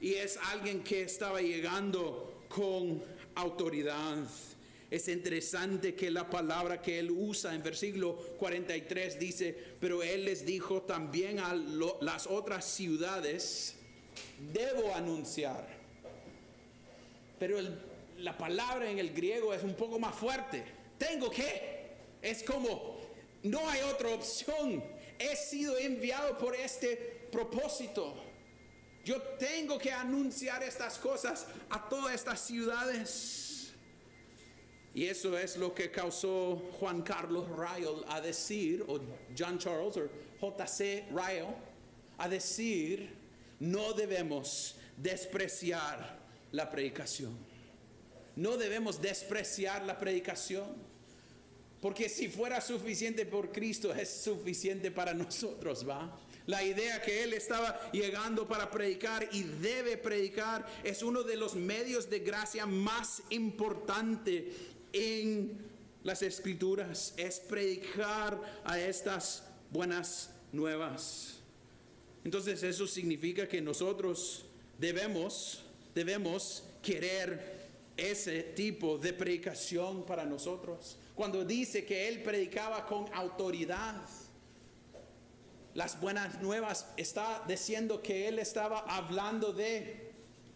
Y 0.00 0.14
es 0.14 0.36
alguien 0.50 0.82
que 0.82 1.02
estaba 1.02 1.40
llegando 1.40 2.44
con 2.48 3.02
autoridad. 3.36 4.18
Es 4.90 5.08
interesante 5.08 5.94
que 5.94 6.10
la 6.10 6.28
palabra 6.28 6.82
que 6.82 6.98
él 6.98 7.10
usa 7.10 7.54
en 7.54 7.62
versículo 7.62 8.14
43 8.38 9.18
dice, 9.18 9.56
pero 9.80 10.02
él 10.02 10.26
les 10.26 10.44
dijo 10.44 10.82
también 10.82 11.38
a 11.38 11.54
las 11.54 12.26
otras 12.26 12.66
ciudades, 12.66 13.76
debo 14.52 14.94
anunciar 14.94 15.81
pero 17.42 17.58
la 18.18 18.38
palabra 18.38 18.88
en 18.88 19.00
el 19.00 19.12
griego 19.12 19.52
es 19.52 19.64
un 19.64 19.74
poco 19.74 19.98
más 19.98 20.14
fuerte. 20.14 20.62
Tengo 20.96 21.28
que, 21.28 21.90
es 22.22 22.44
como, 22.44 23.00
no 23.42 23.68
hay 23.68 23.80
otra 23.80 24.10
opción. 24.10 24.80
He 25.18 25.34
sido 25.34 25.76
enviado 25.76 26.38
por 26.38 26.54
este 26.54 27.26
propósito. 27.32 28.14
Yo 29.04 29.20
tengo 29.40 29.76
que 29.76 29.90
anunciar 29.90 30.62
estas 30.62 30.98
cosas 30.98 31.48
a 31.68 31.88
todas 31.88 32.14
estas 32.14 32.38
ciudades. 32.42 33.72
Y 34.94 35.06
eso 35.06 35.36
es 35.36 35.56
lo 35.56 35.74
que 35.74 35.90
causó 35.90 36.70
Juan 36.78 37.02
Carlos 37.02 37.48
Ryle 37.48 38.04
a 38.06 38.20
decir, 38.20 38.84
o 38.86 39.00
John 39.36 39.58
Charles, 39.58 39.96
o 39.96 40.08
JC 40.40 41.08
Ryle, 41.10 41.56
a 42.18 42.28
decir, 42.28 43.16
no 43.58 43.94
debemos 43.94 44.76
despreciar 44.96 46.21
la 46.52 46.70
predicación. 46.70 47.36
No 48.36 48.56
debemos 48.56 49.00
despreciar 49.00 49.84
la 49.84 49.98
predicación. 49.98 50.92
Porque 51.80 52.08
si 52.08 52.28
fuera 52.28 52.60
suficiente 52.60 53.26
por 53.26 53.50
Cristo, 53.50 53.92
es 53.92 54.08
suficiente 54.08 54.92
para 54.92 55.12
nosotros, 55.12 55.86
¿va? 55.86 56.16
La 56.46 56.62
idea 56.62 57.02
que 57.02 57.24
Él 57.24 57.32
estaba 57.32 57.90
llegando 57.92 58.46
para 58.46 58.70
predicar 58.70 59.28
y 59.32 59.42
debe 59.42 59.96
predicar 59.96 60.64
es 60.84 61.02
uno 61.02 61.24
de 61.24 61.36
los 61.36 61.56
medios 61.56 62.08
de 62.08 62.20
gracia 62.20 62.66
más 62.66 63.22
importante 63.30 64.52
en 64.92 65.58
las 66.04 66.22
escrituras. 66.22 67.14
Es 67.16 67.40
predicar 67.40 68.40
a 68.64 68.78
estas 68.78 69.44
buenas 69.70 70.30
nuevas. 70.52 71.40
Entonces 72.24 72.62
eso 72.62 72.86
significa 72.86 73.48
que 73.48 73.60
nosotros 73.60 74.44
debemos 74.78 75.61
debemos 75.94 76.64
querer 76.82 77.62
ese 77.96 78.42
tipo 78.42 78.98
de 78.98 79.12
predicación 79.12 80.04
para 80.04 80.24
nosotros. 80.24 80.98
Cuando 81.14 81.44
dice 81.44 81.84
que 81.84 82.08
él 82.08 82.22
predicaba 82.22 82.86
con 82.86 83.12
autoridad, 83.14 84.02
las 85.74 86.00
buenas 86.00 86.40
nuevas 86.40 86.86
está 86.96 87.42
diciendo 87.46 88.02
que 88.02 88.28
él 88.28 88.38
estaba 88.38 88.80
hablando 88.80 89.52
de 89.52 90.12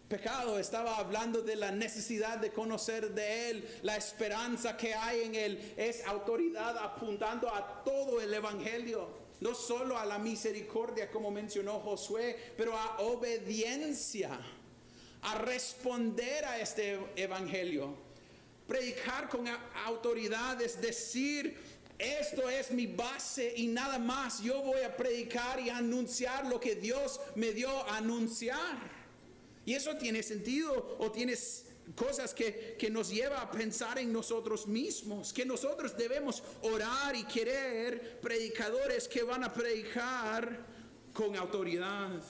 pecado, 0.07 0.57
estaba 0.57 0.97
hablando 0.97 1.41
de 1.41 1.55
la 1.55 1.71
necesidad 1.71 2.37
de 2.37 2.51
conocer 2.51 3.13
de 3.13 3.49
Él, 3.49 3.79
la 3.81 3.97
esperanza 3.97 4.77
que 4.77 4.93
hay 4.93 5.23
en 5.23 5.35
Él, 5.35 5.73
es 5.75 6.05
autoridad 6.05 6.77
apuntando 6.77 7.53
a 7.53 7.83
todo 7.83 8.21
el 8.21 8.33
Evangelio, 8.33 9.09
no 9.41 9.53
solo 9.53 9.97
a 9.97 10.05
la 10.05 10.17
misericordia 10.17 11.11
como 11.11 11.29
mencionó 11.29 11.79
Josué, 11.79 12.53
pero 12.55 12.75
a 12.77 12.99
obediencia 12.99 14.39
a 15.27 15.35
responder 15.35 16.45
a 16.45 16.59
este 16.59 16.97
evangelio. 17.17 17.93
Predicar 18.65 19.27
con 19.27 19.45
autoridad 19.85 20.61
es 20.61 20.79
decir, 20.79 21.57
esto 21.97 22.49
es 22.49 22.71
mi 22.71 22.87
base 22.87 23.53
y 23.57 23.67
nada 23.67 23.99
más. 23.99 24.41
Yo 24.41 24.61
voy 24.61 24.81
a 24.81 24.95
predicar 24.95 25.59
y 25.59 25.69
anunciar 25.69 26.45
lo 26.47 26.59
que 26.59 26.75
Dios 26.75 27.19
me 27.35 27.51
dio 27.51 27.69
a 27.69 27.97
anunciar. 27.97 28.77
Y 29.65 29.73
eso 29.73 29.97
tiene 29.97 30.23
sentido 30.23 30.95
o 30.99 31.11
tiene 31.11 31.35
cosas 31.93 32.33
que, 32.33 32.77
que 32.79 32.89
nos 32.89 33.09
lleva 33.09 33.41
a 33.41 33.51
pensar 33.51 33.99
en 33.99 34.13
nosotros 34.13 34.65
mismos, 34.65 35.33
que 35.33 35.45
nosotros 35.45 35.97
debemos 35.97 36.41
orar 36.61 37.17
y 37.17 37.25
querer 37.25 38.21
predicadores 38.21 39.09
que 39.09 39.23
van 39.23 39.43
a 39.43 39.53
predicar 39.53 40.65
con 41.13 41.35
autoridad 41.35 42.21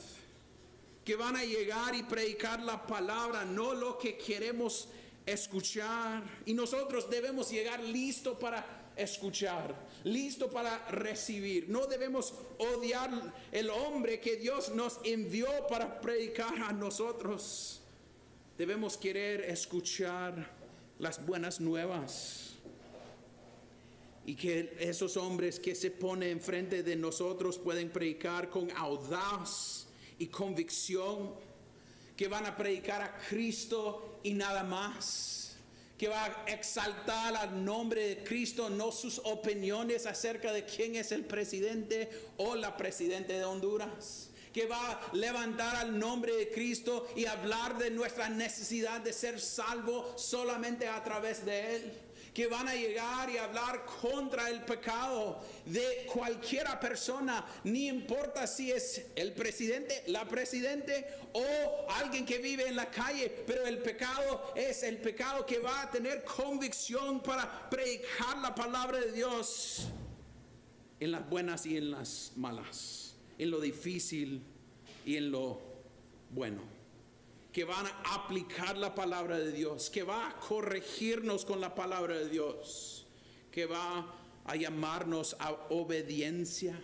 que 1.07 1.15
van 1.15 1.37
a 1.37 1.45
llegar 1.45 1.95
y 1.95 2.03
predicar 2.03 2.61
la 2.61 2.85
palabra, 2.85 3.45
no 3.45 3.73
lo 3.73 3.97
que 3.97 4.17
queremos 4.17 4.89
escuchar. 5.25 6.21
Y 6.45 6.53
nosotros 6.53 7.09
debemos 7.09 7.49
llegar 7.49 7.81
listo 7.81 8.37
para 8.37 8.91
escuchar, 8.93 9.73
listo 10.03 10.49
para 10.49 10.85
recibir. 10.89 11.69
No 11.69 11.87
debemos 11.87 12.33
odiar 12.57 13.09
el 13.53 13.69
hombre 13.69 14.19
que 14.19 14.35
Dios 14.35 14.75
nos 14.75 14.99
envió 15.05 15.47
para 15.69 16.01
predicar 16.01 16.61
a 16.61 16.73
nosotros. 16.73 17.79
Debemos 18.57 18.97
querer 18.97 19.45
escuchar 19.45 20.51
las 20.99 21.25
buenas 21.25 21.61
nuevas. 21.61 22.55
Y 24.25 24.35
que 24.35 24.75
esos 24.77 25.15
hombres 25.15 25.57
que 25.57 25.73
se 25.73 25.89
ponen 25.89 26.31
enfrente 26.31 26.83
de 26.83 26.97
nosotros 26.97 27.57
pueden 27.57 27.91
predicar 27.91 28.49
con 28.49 28.69
audaz 28.71 29.86
y 30.19 30.27
convicción, 30.27 31.33
que 32.15 32.27
van 32.27 32.45
a 32.45 32.55
predicar 32.55 33.01
a 33.01 33.17
Cristo 33.29 34.19
y 34.23 34.33
nada 34.33 34.63
más, 34.63 35.55
que 35.97 36.07
va 36.07 36.25
a 36.25 36.45
exaltar 36.47 37.35
al 37.35 37.63
nombre 37.63 38.07
de 38.07 38.23
Cristo, 38.23 38.69
no 38.69 38.91
sus 38.91 39.19
opiniones 39.19 40.05
acerca 40.05 40.51
de 40.51 40.65
quién 40.65 40.95
es 40.95 41.11
el 41.11 41.25
presidente 41.25 42.09
o 42.37 42.55
la 42.55 42.77
presidente 42.77 43.33
de 43.33 43.45
Honduras. 43.45 44.29
Que 44.53 44.65
va 44.65 44.93
a 44.93 45.15
levantar 45.15 45.75
al 45.75 45.99
nombre 45.99 46.35
de 46.35 46.49
Cristo 46.49 47.07
y 47.15 47.25
hablar 47.25 47.77
de 47.77 47.91
nuestra 47.91 48.27
necesidad 48.27 49.01
de 49.01 49.13
ser 49.13 49.39
salvo 49.39 50.17
solamente 50.17 50.87
a 50.87 51.03
través 51.03 51.45
de 51.45 51.75
Él 51.75 52.06
que 52.37 52.45
van 52.45 52.67
a 52.67 52.75
llegar 52.75 53.31
y 53.31 53.37
hablar 53.39 53.83
contra 53.83 54.47
el 54.51 54.61
pecado 54.61 55.43
de 55.65 56.05
cualquiera 56.05 56.79
persona, 56.79 57.43
ni 57.63 57.87
importa 57.87 58.45
si 58.45 58.71
es 58.71 59.07
el 59.15 59.33
presidente, 59.33 60.03
la 60.05 60.23
presidente 60.27 61.07
o 61.33 61.91
alguien 61.93 62.27
que 62.27 62.37
vive 62.37 62.67
en 62.67 62.75
la 62.75 62.91
calle, 62.91 63.27
pero 63.47 63.65
el 63.65 63.79
pecado 63.79 64.53
es 64.55 64.83
el 64.83 64.99
pecado 64.99 65.47
que 65.47 65.57
va 65.57 65.81
a 65.81 65.89
tener 65.89 66.23
convicción 66.23 67.23
para 67.23 67.67
predicar 67.71 68.37
la 68.37 68.53
palabra 68.53 68.99
de 68.99 69.13
Dios 69.13 69.87
en 70.99 71.13
las 71.13 71.27
buenas 71.27 71.65
y 71.65 71.75
en 71.75 71.89
las 71.89 72.33
malas, 72.35 73.15
en 73.39 73.49
lo 73.49 73.59
difícil 73.59 74.43
y 75.07 75.17
en 75.17 75.31
lo 75.31 75.59
bueno. 76.29 76.76
Que 77.57 77.65
van 77.65 77.87
a 77.87 78.13
aplicar 78.13 78.77
la 78.77 78.93
palabra 78.93 79.39
de 79.39 79.51
Dios, 79.51 79.89
que 79.89 80.03
va 80.03 80.29
a 80.29 80.39
corregirnos 80.39 81.43
con 81.43 81.59
la 81.59 81.73
palabra 81.73 82.15
de 82.15 82.29
Dios, 82.29 83.03
que 83.51 83.65
va 83.65 84.13
a 84.45 84.55
llamarnos 84.55 85.35
a 85.39 85.53
obediencia, 85.71 86.79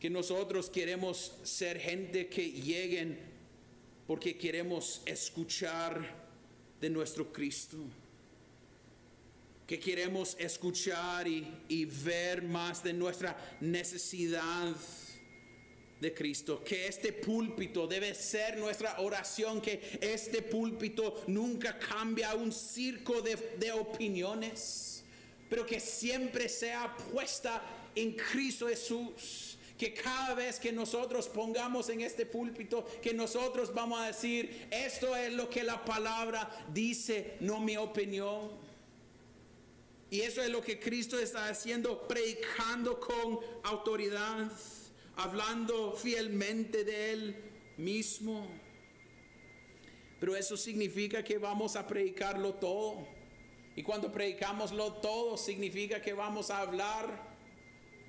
que 0.00 0.08
nosotros 0.08 0.70
queremos 0.70 1.34
ser 1.42 1.78
gente 1.78 2.28
que 2.28 2.50
lleguen 2.50 3.20
porque 4.06 4.38
queremos 4.38 5.02
escuchar 5.04 6.16
de 6.80 6.88
nuestro 6.88 7.30
Cristo 7.30 7.76
que 9.66 9.78
queremos 9.78 10.34
escuchar 10.38 11.28
y, 11.28 11.46
y, 11.68 11.84
ver 11.84 12.40
más 12.40 12.82
de 12.82 12.92
nuestra 12.94 13.36
necesidad 13.60 14.74
de 16.00 16.12
Cristo, 16.12 16.62
que 16.62 16.86
este 16.86 17.12
púlpito 17.12 17.86
debe 17.86 18.14
ser 18.14 18.58
nuestra 18.58 19.00
oración, 19.00 19.60
que 19.60 19.98
este 20.00 20.42
púlpito 20.42 21.24
nunca 21.26 21.78
cambia 21.78 22.34
un 22.34 22.52
circo 22.52 23.22
de, 23.22 23.36
de 23.58 23.72
opiniones, 23.72 25.02
pero 25.48 25.64
que 25.64 25.80
siempre 25.80 26.48
sea 26.48 26.94
puesta 27.12 27.62
en 27.94 28.12
Cristo 28.12 28.68
Jesús 28.68 29.56
que 29.78 29.92
cada 29.92 30.34
vez 30.34 30.58
que 30.58 30.72
nosotros 30.72 31.28
pongamos 31.28 31.88
en 31.88 32.00
este 32.00 32.24
púlpito, 32.24 32.86
que 33.02 33.12
nosotros 33.12 33.72
vamos 33.74 34.00
a 34.00 34.06
decir, 34.06 34.68
esto 34.70 35.14
es 35.14 35.32
lo 35.32 35.50
que 35.50 35.62
la 35.62 35.84
palabra 35.84 36.48
dice, 36.72 37.36
no 37.40 37.60
mi 37.60 37.76
opinión. 37.76 38.50
Y 40.10 40.20
eso 40.20 40.40
es 40.40 40.48
lo 40.48 40.62
que 40.62 40.78
Cristo 40.78 41.18
está 41.18 41.48
haciendo, 41.48 42.06
predicando 42.06 42.98
con 42.98 43.40
autoridad, 43.64 44.50
hablando 45.16 45.92
fielmente 45.92 46.84
de 46.84 47.12
Él 47.12 47.36
mismo. 47.76 48.46
Pero 50.20 50.36
eso 50.36 50.56
significa 50.56 51.22
que 51.22 51.38
vamos 51.38 51.76
a 51.76 51.86
predicarlo 51.86 52.54
todo. 52.54 53.06
Y 53.74 53.82
cuando 53.82 54.10
predicamos 54.10 54.72
lo 54.72 54.94
todo, 54.94 55.36
significa 55.36 56.00
que 56.00 56.14
vamos 56.14 56.50
a 56.50 56.60
hablar 56.60 57.36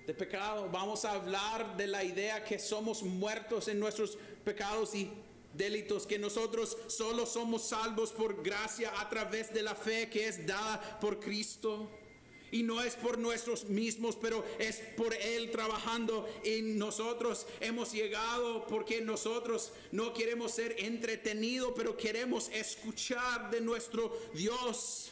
de 0.06 0.14
pecado, 0.14 0.70
vamos 0.72 1.04
a 1.04 1.12
hablar 1.12 1.76
de 1.76 1.88
la 1.88 2.04
idea 2.04 2.42
que 2.44 2.58
somos 2.58 3.04
muertos 3.04 3.68
en 3.68 3.78
nuestros 3.78 4.18
pecados 4.46 4.96
y 4.96 5.12
delitos, 5.54 6.08
que 6.08 6.18
nosotros 6.18 6.78
solo 6.88 7.26
somos 7.26 7.68
salvos 7.68 8.14
por 8.14 8.42
gracia 8.42 9.02
a 9.02 9.10
través 9.10 9.54
de 9.54 9.64
la 9.64 9.76
fe 9.76 10.10
que 10.10 10.28
es 10.28 10.48
dada 10.48 10.98
por 11.02 11.20
Cristo. 11.20 11.92
Y 12.52 12.64
no 12.64 12.82
es 12.82 12.96
por 12.96 13.18
nosotros 13.18 13.66
mismos, 13.66 14.16
pero 14.16 14.46
es 14.58 14.78
por 14.96 15.14
Él 15.14 15.52
trabajando 15.52 16.28
en 16.44 16.78
nosotros. 16.78 17.46
Hemos 17.60 17.92
llegado 17.92 18.66
porque 18.68 19.02
nosotros 19.02 19.74
no 19.92 20.14
queremos 20.14 20.54
ser 20.54 20.76
entretenidos, 20.80 21.74
pero 21.76 21.98
queremos 21.98 22.50
escuchar 22.54 23.52
de 23.52 23.60
nuestro 23.60 24.18
Dios. 24.34 25.12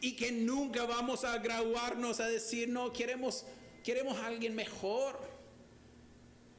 Y 0.00 0.16
que 0.16 0.30
nunca 0.30 0.84
vamos 0.84 1.24
a 1.24 1.38
graduarnos 1.38 2.20
a 2.20 2.26
decir, 2.26 2.68
no, 2.68 2.92
queremos, 2.92 3.46
queremos 3.82 4.18
alguien 4.18 4.54
mejor. 4.54 5.18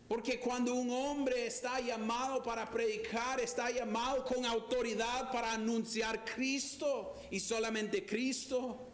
Porque 0.08 0.40
cuando 0.40 0.74
un 0.76 0.92
hombre 0.92 1.48
está 1.48 1.80
llamado 1.80 2.44
para 2.44 2.70
predicar, 2.70 3.40
está 3.40 3.72
llamado 3.72 4.24
con 4.24 4.46
autoridad 4.46 5.32
para 5.32 5.54
anunciar 5.54 6.24
Cristo 6.26 7.16
y 7.32 7.40
solamente 7.40 8.06
Cristo. 8.06 8.85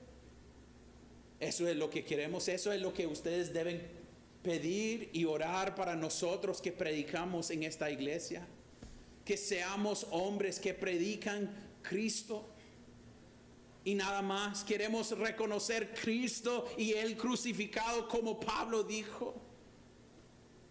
Eso 1.41 1.67
es 1.67 1.75
lo 1.75 1.89
que 1.89 2.05
queremos, 2.05 2.47
eso 2.47 2.71
es 2.71 2.79
lo 2.79 2.93
que 2.93 3.07
ustedes 3.07 3.51
deben 3.51 3.81
pedir 4.43 5.09
y 5.11 5.25
orar 5.25 5.73
para 5.73 5.95
nosotros 5.95 6.61
que 6.61 6.71
predicamos 6.71 7.49
en 7.49 7.63
esta 7.63 7.89
iglesia. 7.89 8.45
Que 9.25 9.35
seamos 9.37 10.05
hombres 10.11 10.59
que 10.59 10.75
predican 10.75 11.51
Cristo. 11.81 12.47
Y 13.83 13.95
nada 13.95 14.21
más, 14.21 14.63
queremos 14.63 15.17
reconocer 15.17 15.95
Cristo 15.95 16.71
y 16.77 16.93
el 16.93 17.17
crucificado 17.17 18.07
como 18.07 18.39
Pablo 18.39 18.83
dijo. 18.83 19.33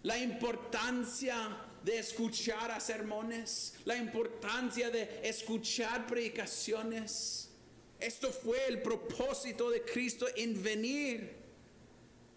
La 0.05 0.18
importancia 0.18 1.66
de 1.83 1.99
escuchar 1.99 2.71
a 2.71 2.79
sermones, 2.79 3.75
la 3.85 3.97
importancia 3.97 4.88
de 4.88 5.21
escuchar 5.25 6.07
predicaciones 6.07 7.50
esto 8.01 8.31
fue 8.31 8.67
el 8.69 8.83
propósito 8.83 9.71
de 9.71 9.83
Cristo 9.83 10.27
en 10.37 10.63
venir 10.63 11.41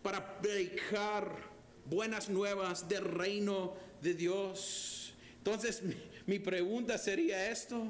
para 0.01 0.41
predicar 0.41 1.53
buenas 1.85 2.29
nuevas 2.29 2.87
del 2.87 3.05
reino 3.05 3.73
de 4.01 4.13
Dios. 4.13 5.13
Entonces, 5.37 5.81
mi, 6.25 6.39
pregunta 6.39 6.97
sería 6.97 7.49
esto. 7.49 7.85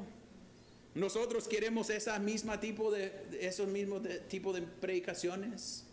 Nosotros 0.95 1.47
queremos 1.47 1.89
esa 1.89 2.19
misma 2.19 2.59
tipo 2.59 2.91
de, 2.91 3.11
esos 3.41 3.67
mismos 3.67 4.03
tipo 4.27 4.53
de 4.53 4.61
predicaciones 4.61 5.85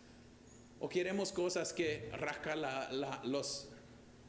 o 0.79 0.89
queremos 0.89 1.33
cosas 1.33 1.73
que 1.73 2.11
rascan 2.13 2.61
los 3.25 3.69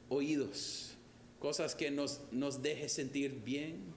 oídos, 0.09 0.91
cosas 1.39 1.75
que 1.75 1.91
nos, 1.91 2.21
nos 2.31 2.61
deje 2.61 2.87
sentir 2.87 3.41
bien. 3.43 3.93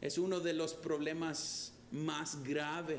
Es 0.00 0.16
uno 0.16 0.40
de 0.40 0.54
los 0.54 0.72
problemas 0.72 1.74
más 1.92 2.42
grave 2.42 2.98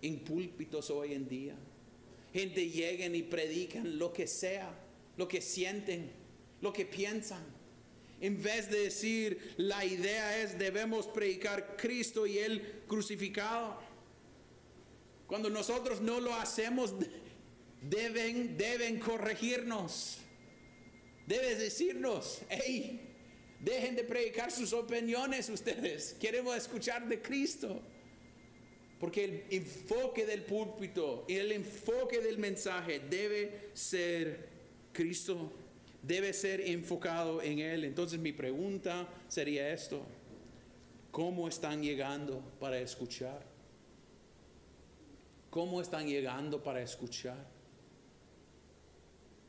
en 0.00 0.20
púlpitos 0.20 0.90
hoy 0.90 1.14
en 1.14 1.28
día. 1.28 1.54
Gente 2.32 2.68
llegan 2.68 3.14
y 3.14 3.22
predican 3.22 3.98
lo 3.98 4.12
que 4.12 4.26
sea, 4.26 4.72
lo 5.16 5.28
que 5.28 5.40
sienten, 5.40 6.10
lo 6.60 6.72
que 6.72 6.86
piensan. 6.86 7.44
En 8.20 8.42
vez 8.42 8.70
de 8.70 8.84
decir, 8.84 9.54
la 9.56 9.84
idea 9.84 10.40
es 10.40 10.58
debemos 10.58 11.08
predicar 11.08 11.76
Cristo 11.76 12.26
y 12.26 12.38
el 12.38 12.82
crucificado. 12.86 13.78
Cuando 15.26 15.50
nosotros 15.50 16.00
no 16.00 16.20
lo 16.20 16.34
hacemos, 16.34 16.94
deben, 17.82 18.56
deben 18.56 18.98
corregirnos. 18.98 20.18
Debes 21.26 21.58
decirnos, 21.58 22.42
hey, 22.48 23.00
dejen 23.60 23.94
de 23.94 24.04
predicar 24.04 24.50
sus 24.50 24.72
opiniones 24.72 25.48
ustedes. 25.48 26.14
Queremos 26.20 26.56
escuchar 26.56 27.08
de 27.08 27.20
Cristo. 27.20 27.82
Porque 29.02 29.24
el 29.24 29.44
enfoque 29.50 30.24
del 30.24 30.44
púlpito 30.44 31.24
y 31.26 31.34
el 31.34 31.50
enfoque 31.50 32.20
del 32.20 32.38
mensaje 32.38 33.00
debe 33.00 33.70
ser 33.72 34.48
Cristo, 34.92 35.50
debe 36.00 36.32
ser 36.32 36.60
enfocado 36.60 37.42
en 37.42 37.58
Él. 37.58 37.82
Entonces 37.82 38.20
mi 38.20 38.30
pregunta 38.30 39.08
sería 39.26 39.72
esto, 39.72 40.02
¿cómo 41.10 41.48
están 41.48 41.82
llegando 41.82 42.44
para 42.60 42.78
escuchar? 42.78 43.44
¿Cómo 45.50 45.80
están 45.80 46.06
llegando 46.06 46.62
para 46.62 46.80
escuchar? 46.80 47.44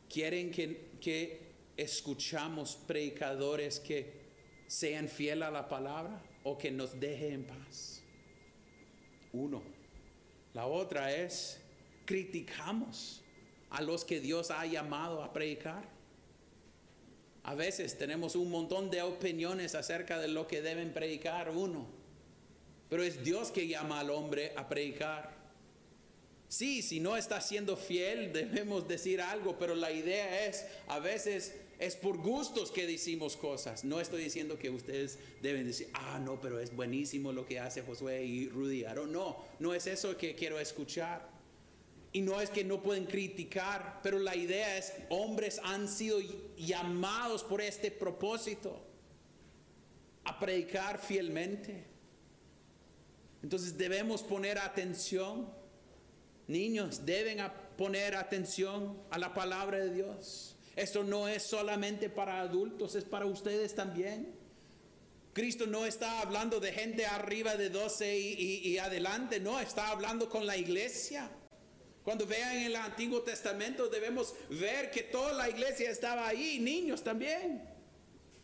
¿Quieren 0.10 0.50
que, 0.50 0.94
que 1.00 1.42
escuchamos 1.78 2.76
predicadores 2.88 3.80
que 3.80 4.14
sean 4.66 5.08
fieles 5.08 5.48
a 5.48 5.52
la 5.52 5.70
palabra 5.70 6.24
o 6.44 6.58
que 6.58 6.72
nos 6.72 7.00
dejen 7.00 7.34
en 7.34 7.44
paz? 7.44 8.03
Uno. 9.34 9.62
La 10.54 10.68
otra 10.68 11.12
es, 11.12 11.60
criticamos 12.06 13.22
a 13.72 13.82
los 13.82 14.06
que 14.06 14.20
Dios 14.20 14.52
ha 14.52 14.66
llamado 14.66 15.24
a 15.24 15.34
predicar. 15.34 15.84
A 17.44 17.56
veces 17.56 17.98
tenemos 17.98 18.36
un 18.36 18.50
montón 18.50 18.90
de 18.90 19.02
opiniones 19.02 19.76
acerca 19.76 20.20
de 20.20 20.28
lo 20.28 20.48
que 20.48 20.62
deben 20.62 20.94
predicar 20.94 21.50
uno, 21.50 21.88
pero 22.90 23.04
es 23.04 23.24
Dios 23.24 23.52
que 23.52 23.68
llama 23.68 24.00
al 24.00 24.12
hombre 24.12 24.54
a 24.56 24.70
predicar. 24.70 25.34
Sí, 26.48 26.84
si 26.84 27.00
no 27.00 27.18
está 27.18 27.42
siendo 27.42 27.76
fiel, 27.76 28.32
debemos 28.34 28.88
decir 28.88 29.20
algo, 29.20 29.58
pero 29.58 29.74
la 29.74 29.92
idea 29.92 30.46
es, 30.46 30.68
a 30.88 31.00
veces 31.00 31.56
es 31.80 31.96
por 31.96 32.18
gustos 32.18 32.72
que 32.72 32.88
decimos 32.88 33.36
cosas. 33.36 33.84
No 33.84 34.00
estoy 34.00 34.24
diciendo 34.24 34.58
que 34.58 34.70
ustedes 34.70 35.20
deben 35.42 35.66
decir, 35.66 35.90
ah, 35.94 36.20
no, 36.24 36.40
pero 36.40 36.60
es 36.60 36.76
buenísimo 36.76 37.32
lo 37.32 37.46
que 37.46 37.60
hace 37.60 37.82
Josué 37.82 38.24
y 38.24 38.50
Rudy 38.50 38.86
Aaron. 38.86 39.12
No, 39.12 39.38
no 39.60 39.74
es 39.74 39.88
eso 39.88 40.16
que 40.18 40.36
quiero 40.36 40.60
escuchar. 40.60 41.30
Y 42.12 42.22
no 42.22 42.40
es 42.40 42.52
que 42.52 42.64
no 42.64 42.82
pueden 42.84 43.06
criticar, 43.06 44.00
pero 44.04 44.20
la 44.20 44.36
idea 44.36 44.78
es, 44.78 44.94
hombres 45.10 45.60
han 45.64 45.90
sido 45.90 46.20
llamados 46.56 47.44
por 47.44 47.60
este 47.60 47.90
propósito 47.90 48.80
a 50.24 50.40
predicar 50.40 51.00
fielmente. 51.00 51.86
Entonces 53.42 53.78
debemos 53.78 54.22
poner 54.22 54.60
atención. 54.60 55.50
Niños 56.48 57.06
deben 57.06 57.40
poner 57.78 58.16
atención 58.16 58.98
a 59.10 59.18
la 59.18 59.34
palabra 59.34 59.80
de 59.80 59.94
Dios. 59.94 60.53
Esto 60.76 61.04
no 61.04 61.28
es 61.28 61.44
solamente 61.44 62.10
para 62.10 62.40
adultos, 62.40 62.96
es 62.96 63.04
para 63.04 63.26
ustedes 63.26 63.76
también. 63.76 64.34
Cristo 65.34 65.66
no 65.66 65.86
está 65.86 66.22
hablando 66.22 66.60
de 66.60 66.72
gente 66.72 67.06
arriba 67.06 67.56
de 67.56 67.70
12 67.70 68.18
y, 68.18 68.78
adelante, 68.78 69.40
no, 69.40 69.60
está 69.60 69.90
hablando 69.90 70.30
con 70.30 70.46
la 70.46 70.58
iglesia. 70.58 71.30
Cuando 72.04 72.28
vean 72.28 72.58
el 72.58 72.76
Antiguo 72.76 73.22
Testamento 73.22 73.88
debemos 73.88 74.36
ver 74.50 74.92
que 74.92 75.04
toda 75.04 75.34
la 75.34 75.50
iglesia 75.50 75.90
estaba 75.90 76.28
ahí, 76.28 76.60
niños 76.60 77.04
también. 77.04 77.70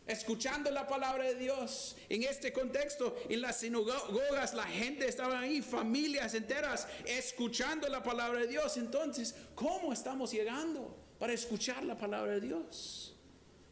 escuchando 0.06 0.72
la 0.72 0.88
palabra 0.88 1.22
de 1.24 1.36
Dios. 1.36 1.96
En 2.08 2.24
este 2.24 2.52
contexto, 2.52 3.16
en 3.28 3.40
las 3.40 3.60
sinagogas, 3.60 4.54
la 4.54 4.64
gente 4.64 5.06
estaba 5.06 5.38
ahí, 5.38 5.62
familias 5.62 6.34
enteras, 6.34 6.88
escuchando 7.06 7.88
la 7.88 8.02
palabra 8.02 8.40
de 8.40 8.48
Dios. 8.48 8.76
Entonces, 8.76 9.36
¿cómo 9.54 9.92
estamos 9.92 10.32
llegando 10.32 10.99
para 11.20 11.34
escuchar 11.34 11.84
la 11.84 11.96
palabra 11.96 12.32
de 12.32 12.40
Dios? 12.40 13.14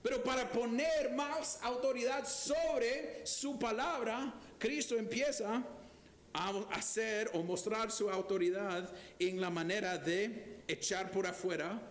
Pero 0.03 0.23
para 0.23 0.49
poner 0.53 1.11
más 1.15 1.59
autoridad 1.63 2.29
sobre 2.29 3.27
su 3.27 3.59
palabra, 3.59 4.33
Cristo 4.59 4.97
empieza 4.97 5.65
a 6.33 6.49
hacer 6.71 7.31
o 7.33 7.43
mostrar 7.43 7.91
su 7.91 8.09
autoridad 8.09 8.93
en 9.19 9.41
la 9.41 9.51
manera 9.51 9.99
de 9.99 10.61
echar 10.69 11.11
por 11.11 11.27
afuera 11.27 11.83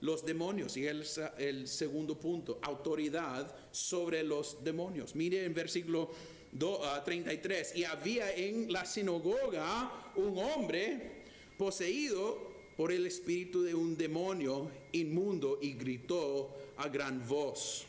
los 0.00 0.24
demonios. 0.24 0.76
Y 0.76 0.86
el, 0.86 1.04
el 1.36 1.68
segundo 1.68 2.18
punto, 2.18 2.58
autoridad 2.62 3.54
sobre 3.72 4.22
los 4.22 4.64
demonios. 4.64 5.14
Mire 5.14 5.44
en 5.44 5.52
versículo 5.52 6.10
33, 7.04 7.72
ah, 7.74 7.78
y 7.78 7.84
había 7.84 8.34
en 8.34 8.72
la 8.72 8.84
sinagoga 8.86 10.12
un 10.16 10.38
hombre 10.38 11.24
poseído 11.58 12.49
por 12.80 12.92
el 12.92 13.06
espíritu 13.06 13.62
de 13.62 13.74
un 13.74 13.94
demonio 13.94 14.70
inmundo 14.92 15.58
y 15.60 15.74
gritó 15.74 16.72
a 16.78 16.88
gran 16.88 17.28
voz. 17.28 17.84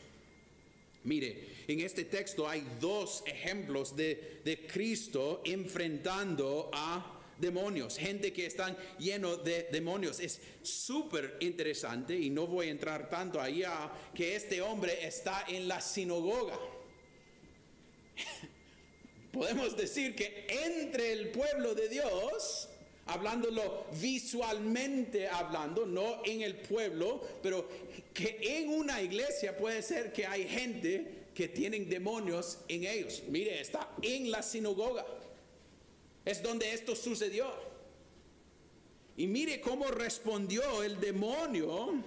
Mire, 1.04 1.48
en 1.66 1.80
este 1.80 2.04
texto 2.04 2.46
hay 2.46 2.62
dos 2.78 3.24
ejemplos 3.24 3.96
de, 3.96 4.42
de 4.44 4.66
Cristo 4.66 5.40
enfrentando 5.46 6.68
a 6.74 7.22
demonios, 7.38 7.96
gente 7.96 8.34
que 8.34 8.44
están 8.44 8.76
lleno 8.98 9.38
de 9.38 9.66
demonios. 9.72 10.20
Es 10.20 10.38
súper 10.60 11.38
interesante 11.40 12.14
y 12.14 12.28
no 12.28 12.46
voy 12.46 12.66
a 12.66 12.72
entrar 12.72 13.08
tanto 13.08 13.40
allá 13.40 13.90
que 14.14 14.36
este 14.36 14.60
hombre 14.60 15.06
está 15.06 15.46
en 15.48 15.68
la 15.68 15.80
sinagoga. 15.80 16.60
Podemos 19.32 19.74
decir 19.74 20.14
que 20.14 20.46
entre 20.50 21.12
el 21.14 21.30
pueblo 21.30 21.74
de 21.74 21.88
Dios, 21.88 22.68
hablándolo 23.12 23.86
visualmente 24.00 25.28
hablando, 25.28 25.84
no 25.84 26.22
en 26.24 26.42
el 26.42 26.56
pueblo, 26.56 27.20
pero 27.42 27.68
que 28.14 28.38
en 28.40 28.70
una 28.70 29.02
iglesia 29.02 29.56
puede 29.56 29.82
ser 29.82 30.12
que 30.12 30.26
hay 30.26 30.48
gente 30.48 31.26
que 31.34 31.48
tienen 31.48 31.88
demonios 31.88 32.58
en 32.68 32.84
ellos. 32.84 33.22
Mire, 33.28 33.60
está 33.60 33.90
en 34.02 34.30
la 34.30 34.42
sinagoga. 34.42 35.04
Es 36.24 36.42
donde 36.42 36.72
esto 36.72 36.94
sucedió. 36.94 37.50
Y 39.16 39.26
mire 39.26 39.60
cómo 39.60 39.86
respondió 39.90 40.82
el 40.82 40.98
demonio 41.00 42.02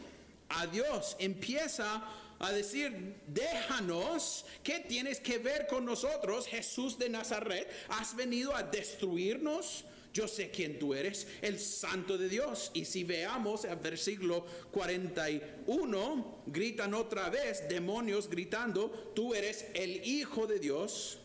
a 0.49 0.65
Dios. 0.67 1.15
Empieza 1.19 2.03
a 2.39 2.51
decir, 2.51 3.15
déjanos, 3.27 4.45
¿qué 4.63 4.79
tienes 4.79 5.19
que 5.19 5.37
ver 5.37 5.67
con 5.67 5.85
nosotros, 5.85 6.47
Jesús 6.47 6.97
de 6.97 7.09
Nazaret? 7.09 7.69
¿Has 7.89 8.15
venido 8.15 8.55
a 8.55 8.63
destruirnos? 8.63 9.85
Yo 10.15 10.29
sé 10.29 10.49
quién 10.49 10.79
tú 10.79 10.93
eres, 10.93 11.27
el 11.41 11.59
santo 11.59 12.17
de 12.17 12.29
Dios. 12.29 12.71
Y 12.73 12.85
si 12.85 13.03
veamos 13.03 13.65
el 13.65 13.75
versículo 13.75 14.45
41, 14.71 16.43
gritan 16.45 16.93
otra 16.93 17.29
vez, 17.29 17.67
demonios 17.67 18.29
gritando, 18.29 19.11
tú 19.13 19.33
eres 19.33 19.65
el 19.73 20.07
Hijo 20.07 20.47
de 20.47 20.59
Dios. 20.59 21.19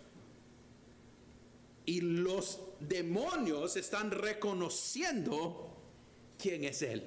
Y 1.87 2.00
los 2.00 2.59
demonios 2.81 3.76
están 3.76 4.11
reconociendo 4.11 5.72
quién 6.37 6.64
es 6.64 6.83
Él. 6.83 7.07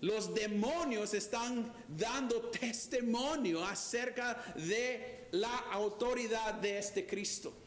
Los 0.00 0.32
demonios 0.32 1.12
están 1.12 1.72
dando 1.88 2.50
testimonio 2.50 3.64
acerca 3.64 4.54
de 4.54 5.26
la 5.32 5.56
autoridad 5.72 6.54
de 6.54 6.78
este 6.78 7.04
Cristo. 7.04 7.61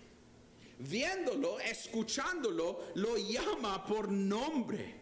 Viéndolo, 0.79 1.59
escuchándolo, 1.59 2.87
lo 2.95 3.17
llama 3.17 3.85
por 3.85 4.11
nombre. 4.11 4.95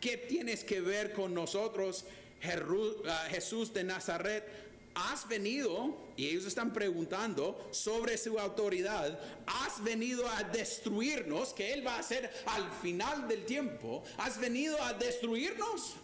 ¿Qué 0.00 0.16
tienes 0.16 0.64
que 0.64 0.80
ver 0.80 1.12
con 1.12 1.34
nosotros, 1.34 2.06
ah, 2.42 3.26
Jesús 3.30 3.72
de 3.72 3.84
Nazaret? 3.84 4.70
has 4.94 5.28
venido, 5.28 5.96
y 6.16 6.26
ellos 6.26 6.46
están 6.46 6.72
preguntando 6.72 7.68
sobre 7.70 8.18
su 8.18 8.38
autoridad, 8.38 9.18
has 9.46 9.82
venido 9.82 10.28
a 10.28 10.42
destruirnos, 10.44 11.52
que 11.52 11.72
Él 11.72 11.86
va 11.86 11.96
a 11.96 12.00
hacer 12.00 12.30
al 12.46 12.70
final 12.82 13.28
del 13.28 13.44
tiempo, 13.44 14.02
has 14.18 14.38
venido 14.38 14.82
a 14.82 14.92
destruirnos. 14.92 15.94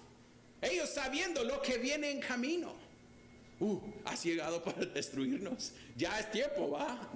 Ellos 0.62 0.90
sabiendo 0.90 1.44
lo 1.44 1.60
que 1.60 1.78
viene 1.78 2.10
en 2.10 2.20
camino. 2.20 2.74
Uh, 3.58 3.78
has 4.04 4.22
llegado 4.24 4.62
para 4.62 4.84
destruirnos. 4.86 5.72
Ya 5.96 6.18
es 6.18 6.30
tiempo, 6.30 6.70
va. 6.70 7.10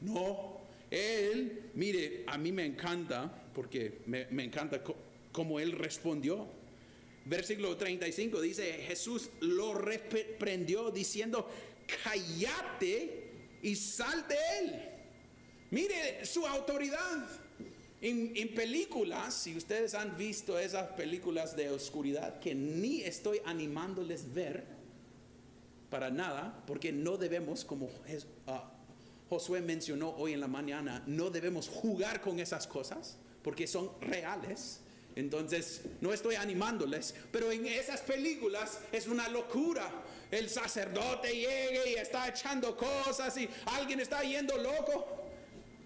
No, 0.00 0.59
Él, 0.90 1.70
mire, 1.74 2.24
a 2.26 2.36
mí 2.36 2.52
me 2.52 2.64
encanta, 2.64 3.32
porque 3.54 4.00
me, 4.06 4.26
encanta 4.42 4.82
cómo 5.32 5.60
Él 5.60 5.72
respondió 5.72 6.48
versículo 7.24 7.76
35 7.76 8.40
dice, 8.40 8.72
Jesús 8.86 9.30
lo 9.40 9.74
reprendió 9.74 10.90
diciendo, 10.90 11.48
cállate 12.02 13.30
y 13.62 13.76
sal 13.76 14.26
de 14.28 14.36
él. 14.58 14.88
Mire 15.70 16.24
su 16.24 16.46
autoridad. 16.46 17.28
En, 18.02 18.32
en, 18.34 18.54
películas, 18.54 19.34
si 19.34 19.54
ustedes 19.54 19.94
han 19.94 20.16
visto 20.16 20.58
esas 20.58 20.88
películas 20.92 21.54
de 21.54 21.68
oscuridad, 21.68 22.40
que 22.40 22.54
ni 22.54 23.02
estoy 23.02 23.42
animándoles 23.44 24.32
ver 24.32 24.64
para 25.90 26.10
nada, 26.10 26.64
porque 26.66 26.92
no 26.92 27.18
debemos, 27.18 27.62
como 27.62 27.86
uh, 27.86 27.90
Josué 29.30 29.60
mencionó 29.60 30.10
hoy 30.16 30.32
en 30.32 30.40
la 30.40 30.48
mañana, 30.48 31.04
no 31.06 31.30
debemos 31.30 31.68
jugar 31.68 32.20
con 32.20 32.40
esas 32.40 32.66
cosas, 32.66 33.16
porque 33.44 33.68
son 33.68 33.88
reales. 34.00 34.80
Entonces, 35.14 35.82
no 36.00 36.12
estoy 36.12 36.34
animándoles, 36.34 37.14
pero 37.30 37.52
en 37.52 37.64
esas 37.64 38.00
películas 38.00 38.80
es 38.90 39.06
una 39.06 39.28
locura. 39.28 39.88
El 40.32 40.50
sacerdote 40.50 41.32
llega 41.32 41.86
y 41.86 41.94
está 41.94 42.28
echando 42.28 42.76
cosas 42.76 43.36
y 43.36 43.48
alguien 43.66 44.00
está 44.00 44.24
yendo 44.24 44.56
loco. 44.56 45.06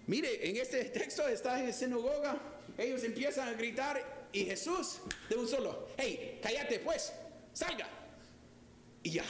Mire, 0.07 0.49
en 0.49 0.57
este 0.57 0.85
texto 0.85 1.27
está 1.27 1.63
en 1.63 1.71
sinagoga. 1.71 2.41
Ellos 2.75 3.03
empiezan 3.03 3.49
a 3.49 3.53
gritar 3.53 4.27
y 4.33 4.43
Jesús 4.45 4.97
de 5.29 5.35
un 5.35 5.47
solo, 5.47 5.89
hey, 5.97 6.39
cállate 6.41 6.79
pues, 6.79 7.13
salga. 7.53 7.87
Y 9.03 9.11
ya, 9.11 9.25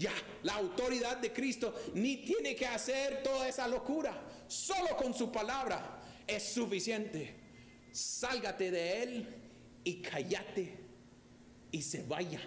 ya, 0.00 0.12
la 0.42 0.54
autoridad 0.54 1.18
de 1.18 1.32
Cristo 1.32 1.72
ni 1.94 2.16
tiene 2.16 2.56
que 2.56 2.66
hacer 2.66 3.22
toda 3.22 3.48
esa 3.48 3.68
locura. 3.68 4.20
Solo 4.48 4.96
con 4.96 5.14
su 5.14 5.30
palabra 5.30 6.00
es 6.26 6.42
suficiente 6.42 7.40
sálgate 7.92 8.70
de 8.70 9.02
él 9.02 9.26
y 9.84 10.00
cállate 10.00 10.78
y 11.72 11.82
se 11.82 12.02
vaya. 12.02 12.40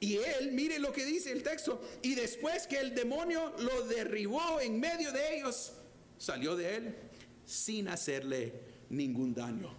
Y 0.00 0.16
él, 0.16 0.52
mire 0.52 0.78
lo 0.78 0.92
que 0.92 1.04
dice 1.04 1.30
el 1.30 1.42
texto, 1.42 1.80
y 2.02 2.14
después 2.14 2.66
que 2.66 2.78
el 2.78 2.94
demonio 2.94 3.54
lo 3.58 3.86
derribó 3.86 4.60
en 4.60 4.80
medio 4.80 5.12
de 5.12 5.36
ellos, 5.36 5.72
salió 6.18 6.56
de 6.56 6.76
él 6.76 6.96
sin 7.44 7.86
hacerle 7.88 8.52
ningún 8.90 9.32
daño. 9.32 9.72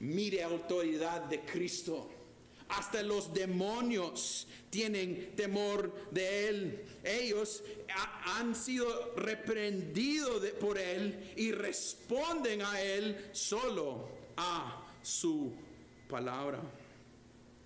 Mire 0.00 0.42
autoridad 0.42 1.22
de 1.22 1.40
Cristo. 1.40 2.10
Hasta 2.68 3.02
los 3.02 3.32
demonios 3.32 4.46
tienen 4.70 5.36
temor 5.36 5.92
de 6.10 6.48
Él. 6.48 6.84
Ellos 7.04 7.62
han 8.24 8.54
sido 8.54 9.14
reprendidos 9.16 10.44
por 10.60 10.78
Él 10.78 11.32
y 11.36 11.52
responden 11.52 12.62
a 12.62 12.80
Él 12.80 13.28
solo 13.32 14.08
a 14.36 14.84
su 15.02 15.52
palabra. 16.08 16.60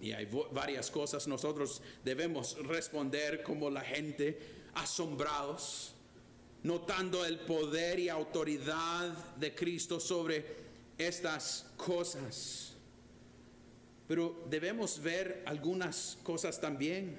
Y 0.01 0.13
hay 0.13 0.29
varias 0.53 0.91
cosas 0.91 1.27
nosotros 1.27 1.83
debemos 2.05 2.57
responder 2.67 3.43
como 3.43 3.69
la 3.71 3.81
gente, 3.81 4.39
asombrados, 4.75 5.93
notando 6.63 7.25
el 7.25 7.41
poder 7.41 7.99
y 7.99 8.09
autoridad 8.09 9.37
de 9.37 9.55
Cristo 9.55 9.99
sobre 9.99 10.45
estas 10.99 11.67
cosas. 11.77 12.68
Pero 14.09 14.43
debemos 14.49 15.03
ver 15.03 15.43
algunas 15.45 16.17
cosas 16.23 16.59
también. 16.59 17.19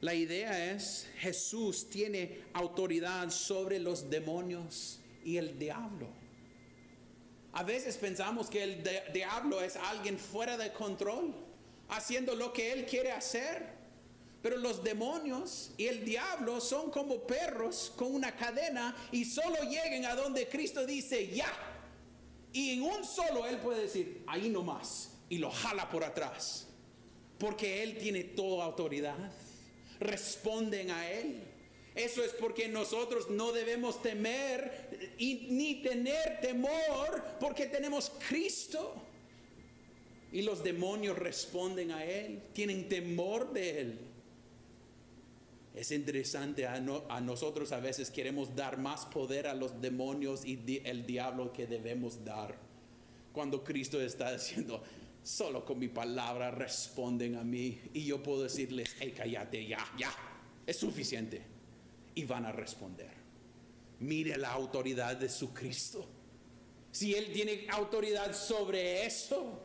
La 0.00 0.14
idea 0.14 0.72
es, 0.72 1.08
Jesús 1.18 1.90
tiene 1.90 2.44
autoridad 2.54 3.28
sobre 3.30 3.80
los 3.80 4.08
demonios 4.08 5.00
y 5.24 5.36
el 5.36 5.58
diablo. 5.58 6.06
A 7.52 7.64
veces 7.64 7.96
pensamos 7.96 8.48
que 8.48 8.62
el 8.62 9.12
diablo 9.12 9.60
es 9.60 9.74
alguien 9.74 10.16
fuera 10.16 10.56
de 10.56 10.72
control, 10.72 11.34
haciendo 11.88 12.36
lo 12.36 12.52
que 12.52 12.72
él 12.72 12.86
quiere 12.86 13.10
hacer. 13.10 13.80
Pero 14.42 14.56
los 14.56 14.82
demonios 14.84 15.72
y 15.76 15.86
el 15.86 16.04
diablo 16.04 16.60
son 16.60 16.90
como 16.90 17.26
perros 17.26 17.92
con 17.96 18.14
una 18.14 18.34
cadena 18.36 18.96
y 19.12 19.24
solo 19.24 19.56
lleguen 19.64 20.06
a 20.06 20.14
donde 20.14 20.48
Cristo 20.48 20.86
dice 20.86 21.28
ya. 21.28 21.52
Y 22.52 22.70
en 22.70 22.82
un 22.82 23.04
solo 23.04 23.44
él 23.44 23.58
puede 23.58 23.82
decir, 23.82 24.22
ahí 24.28 24.48
no 24.48 24.62
más 24.62 25.09
y 25.30 25.38
lo 25.38 25.50
jala 25.50 25.88
por 25.88 26.04
atrás. 26.04 26.66
Porque 27.38 27.82
Él 27.82 27.96
tiene 27.96 28.24
toda 28.24 28.66
autoridad. 28.66 29.16
responden 29.98 30.90
a 30.90 31.10
Él. 31.10 31.42
Eso 31.94 32.22
es 32.22 32.32
porque 32.32 32.68
nosotros 32.68 33.30
no 33.30 33.52
debemos 33.52 34.00
temer 34.00 35.14
y, 35.18 35.48
ni 35.50 35.82
tener 35.82 36.40
temor 36.40 37.22
porque 37.40 37.66
tenemos 37.66 38.12
Cristo. 38.28 38.94
Y 40.32 40.42
los 40.42 40.62
demonios 40.62 41.18
responden 41.18 41.90
a 41.90 42.04
Él, 42.04 42.42
tienen 42.52 42.88
temor 42.88 43.52
de 43.52 43.80
Él. 43.80 43.98
Es 45.74 45.90
interesante, 45.92 46.66
a, 46.66 46.80
nosotros 47.20 47.72
a 47.72 47.80
veces 47.80 48.10
queremos 48.10 48.54
dar 48.54 48.78
más 48.78 49.06
poder 49.06 49.46
a 49.46 49.54
los 49.54 49.80
demonios 49.80 50.44
y 50.44 50.82
el 50.84 51.06
diablo 51.06 51.52
que 51.52 51.66
debemos 51.66 52.24
dar. 52.24 52.56
Cuando 53.32 53.62
Cristo 53.62 54.00
está 54.00 54.32
diciendo, 54.32 54.82
solo 55.22 55.64
con 55.64 55.78
mi 55.78 55.88
palabra 55.88 56.50
responden 56.50 57.36
a 57.36 57.44
mí 57.44 57.80
y 57.92 58.04
yo 58.04 58.22
puedo 58.22 58.42
decirles, 58.42 58.96
hey, 58.98 59.14
cállate, 59.16 59.66
ya, 59.66 59.84
ya, 59.98 60.12
es 60.66 60.76
suficiente. 60.76 61.42
Y 62.14 62.24
van 62.24 62.44
a 62.44 62.52
responder. 62.52 63.10
Mire 64.00 64.36
la 64.36 64.50
autoridad 64.52 65.16
de 65.16 65.28
su 65.28 65.52
Cristo. 65.52 66.06
Si 66.90 67.14
Él 67.14 67.32
tiene 67.32 67.66
autoridad 67.70 68.34
sobre 68.34 69.06
eso, 69.06 69.60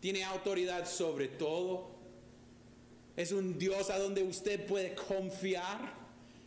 tiene 0.00 0.24
autoridad 0.24 0.86
sobre 0.86 1.28
todo. 1.28 1.96
Es 3.16 3.32
un 3.32 3.58
Dios 3.58 3.88
a 3.90 3.98
donde 3.98 4.22
usted 4.22 4.66
puede 4.66 4.94
confiar. 4.94 5.96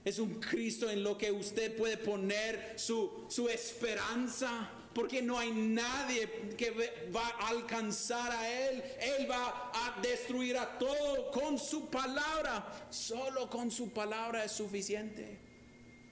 Es 0.05 0.19
un 0.19 0.39
Cristo 0.39 0.89
en 0.89 1.03
lo 1.03 1.17
que 1.17 1.31
usted 1.31 1.75
puede 1.75 1.97
poner 1.97 2.73
su, 2.77 3.25
su 3.29 3.49
esperanza 3.49 4.80
porque 4.93 5.21
no 5.21 5.37
hay 5.37 5.51
nadie 5.51 6.29
que 6.57 6.71
va 7.15 7.27
a 7.27 7.49
alcanzar 7.49 8.31
a 8.31 8.69
Él. 8.69 8.83
Él 8.99 9.29
va 9.29 9.71
a 9.73 10.01
destruir 10.01 10.57
a 10.57 10.77
todo 10.77 11.31
con 11.31 11.57
su 11.57 11.89
palabra. 11.89 12.87
Solo 12.89 13.49
con 13.49 13.71
su 13.71 13.89
palabra 13.91 14.43
es 14.43 14.51
suficiente. 14.51 15.39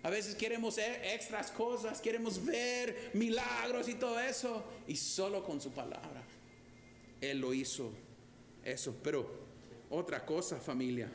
A 0.04 0.10
veces 0.10 0.36
queremos 0.36 0.78
e-, 0.78 1.14
extras 1.14 1.52
cosas, 1.52 2.00
queremos 2.00 2.44
ver 2.46 3.12
milagros 3.14 3.90
y 3.90 3.96
todo 3.96 4.20
eso. 4.20 4.64
Y 4.88 4.96
solo 4.96 5.44
con 5.44 5.60
su 5.60 5.72
palabra. 5.72 6.24
Él 7.20 7.40
lo 7.40 7.54
hizo 7.54 7.92
eso. 8.64 8.96
Pero 9.04 9.30
otra 9.90 10.26
cosa, 10.26 10.58
familia. 10.58 11.10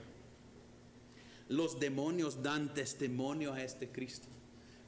Los 1.48 1.80
demonios 1.80 2.42
dan 2.42 2.74
testimonio 2.74 3.54
a 3.54 3.62
este 3.62 3.88
Cristo. 3.88 4.28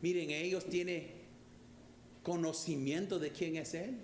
Miren, 0.02 0.30
ellos 0.30 0.66
tienen 0.66 1.15
conocimiento 2.26 3.20
de 3.20 3.30
quién 3.30 3.54
es 3.54 3.72
Él. 3.74 3.94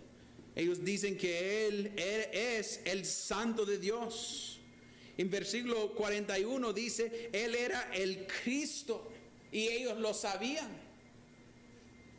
Ellos 0.54 0.84
dicen 0.84 1.18
que 1.18 1.66
Él 1.66 1.92
es 1.96 2.80
el 2.84 3.04
santo 3.04 3.66
de 3.66 3.78
Dios. 3.78 4.60
En 5.18 5.28
versículo 5.28 5.92
41 5.96 6.72
dice, 6.72 7.30
Él 7.32 7.56
era 7.56 7.90
el 7.92 8.28
Cristo 8.28 9.10
y 9.50 9.66
ellos 9.66 9.98
lo 9.98 10.14
sabían. 10.14 10.70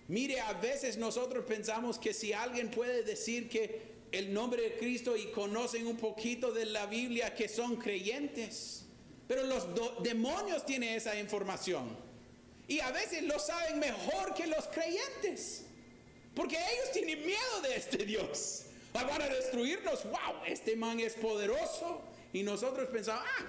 Mire, 0.10 0.42
a 0.42 0.52
veces 0.52 0.98
nosotros 0.98 1.46
pensamos 1.46 1.98
que 1.98 2.14
si 2.14 2.34
alguien 2.34 2.70
puede 2.70 3.04
decir 3.04 3.48
que 3.48 3.94
el 4.12 4.34
nombre 4.34 4.62
de 4.62 4.78
Cristo 4.78 5.16
y 5.16 5.28
conocen 5.28 5.88
un 5.88 5.96
poquito 5.96 6.52
de 6.52 6.66
la 6.66 6.86
Biblia, 6.86 7.34
que 7.34 7.48
son 7.48 7.78
creyentes. 7.78 8.84
Pero 9.26 9.44
los 9.44 9.68
demonios 10.04 10.66
tienen 10.66 10.96
esa 10.96 11.18
información. 11.18 11.96
Y 12.68 12.82
a 12.82 12.92
veces 12.92 13.24
lo 13.24 13.40
saben 13.40 13.80
mejor 13.80 14.34
que 14.34 14.48
los 14.48 14.68
creyentes. 14.68 15.68
Porque 16.36 16.56
ellos 16.56 16.92
tienen 16.92 17.26
miedo 17.26 17.62
de 17.62 17.76
este 17.76 18.06
Dios. 18.06 18.66
Van 18.94 19.22
a 19.22 19.28
destruirnos. 19.28 20.04
Wow, 20.06 20.44
este 20.48 20.76
man 20.76 21.00
es 21.00 21.14
poderoso. 21.14 22.02
Y 22.32 22.44
nosotros 22.44 22.90
pensamos, 22.90 23.24
ah, 23.26 23.46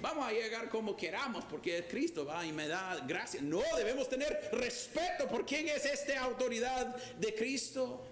vamos 0.00 0.26
a 0.26 0.32
llegar 0.32 0.68
como 0.68 0.96
queramos 0.96 1.44
porque 1.44 1.78
es 1.78 1.86
Cristo 1.86 2.24
va 2.24 2.46
y 2.46 2.52
me 2.52 2.68
da 2.68 3.02
gracia. 3.06 3.40
No, 3.42 3.62
debemos 3.76 4.08
tener 4.08 4.50
respeto 4.52 5.26
por 5.28 5.44
quién 5.44 5.68
es 5.68 5.84
esta 5.84 6.20
autoridad 6.20 6.96
de 7.18 7.34
Cristo. 7.34 8.06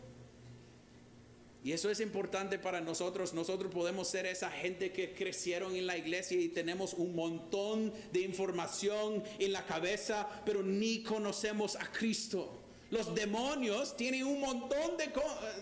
Y 1.62 1.72
eso 1.72 1.90
es 1.90 2.00
importante 2.00 2.58
para 2.58 2.80
nosotros. 2.80 3.34
Nosotros 3.34 3.70
podemos 3.72 4.08
ser 4.08 4.26
esa 4.26 4.50
gente 4.50 4.92
que 4.92 5.14
crecieron 5.14 5.76
en 5.76 5.86
la 5.86 5.96
iglesia 5.96 6.40
y 6.40 6.48
tenemos 6.48 6.94
un 6.94 7.14
montón 7.14 7.92
de 8.12 8.20
información 8.20 9.22
en 9.38 9.52
la 9.52 9.66
cabeza, 9.66 10.26
pero 10.46 10.62
ni 10.62 11.02
conocemos 11.02 11.76
a 11.76 11.92
Cristo. 11.92 12.60
Los 12.90 13.14
demonios 13.14 13.96
tienen 13.96 14.24
un 14.24 14.40
montón 14.40 14.96
de 14.96 15.12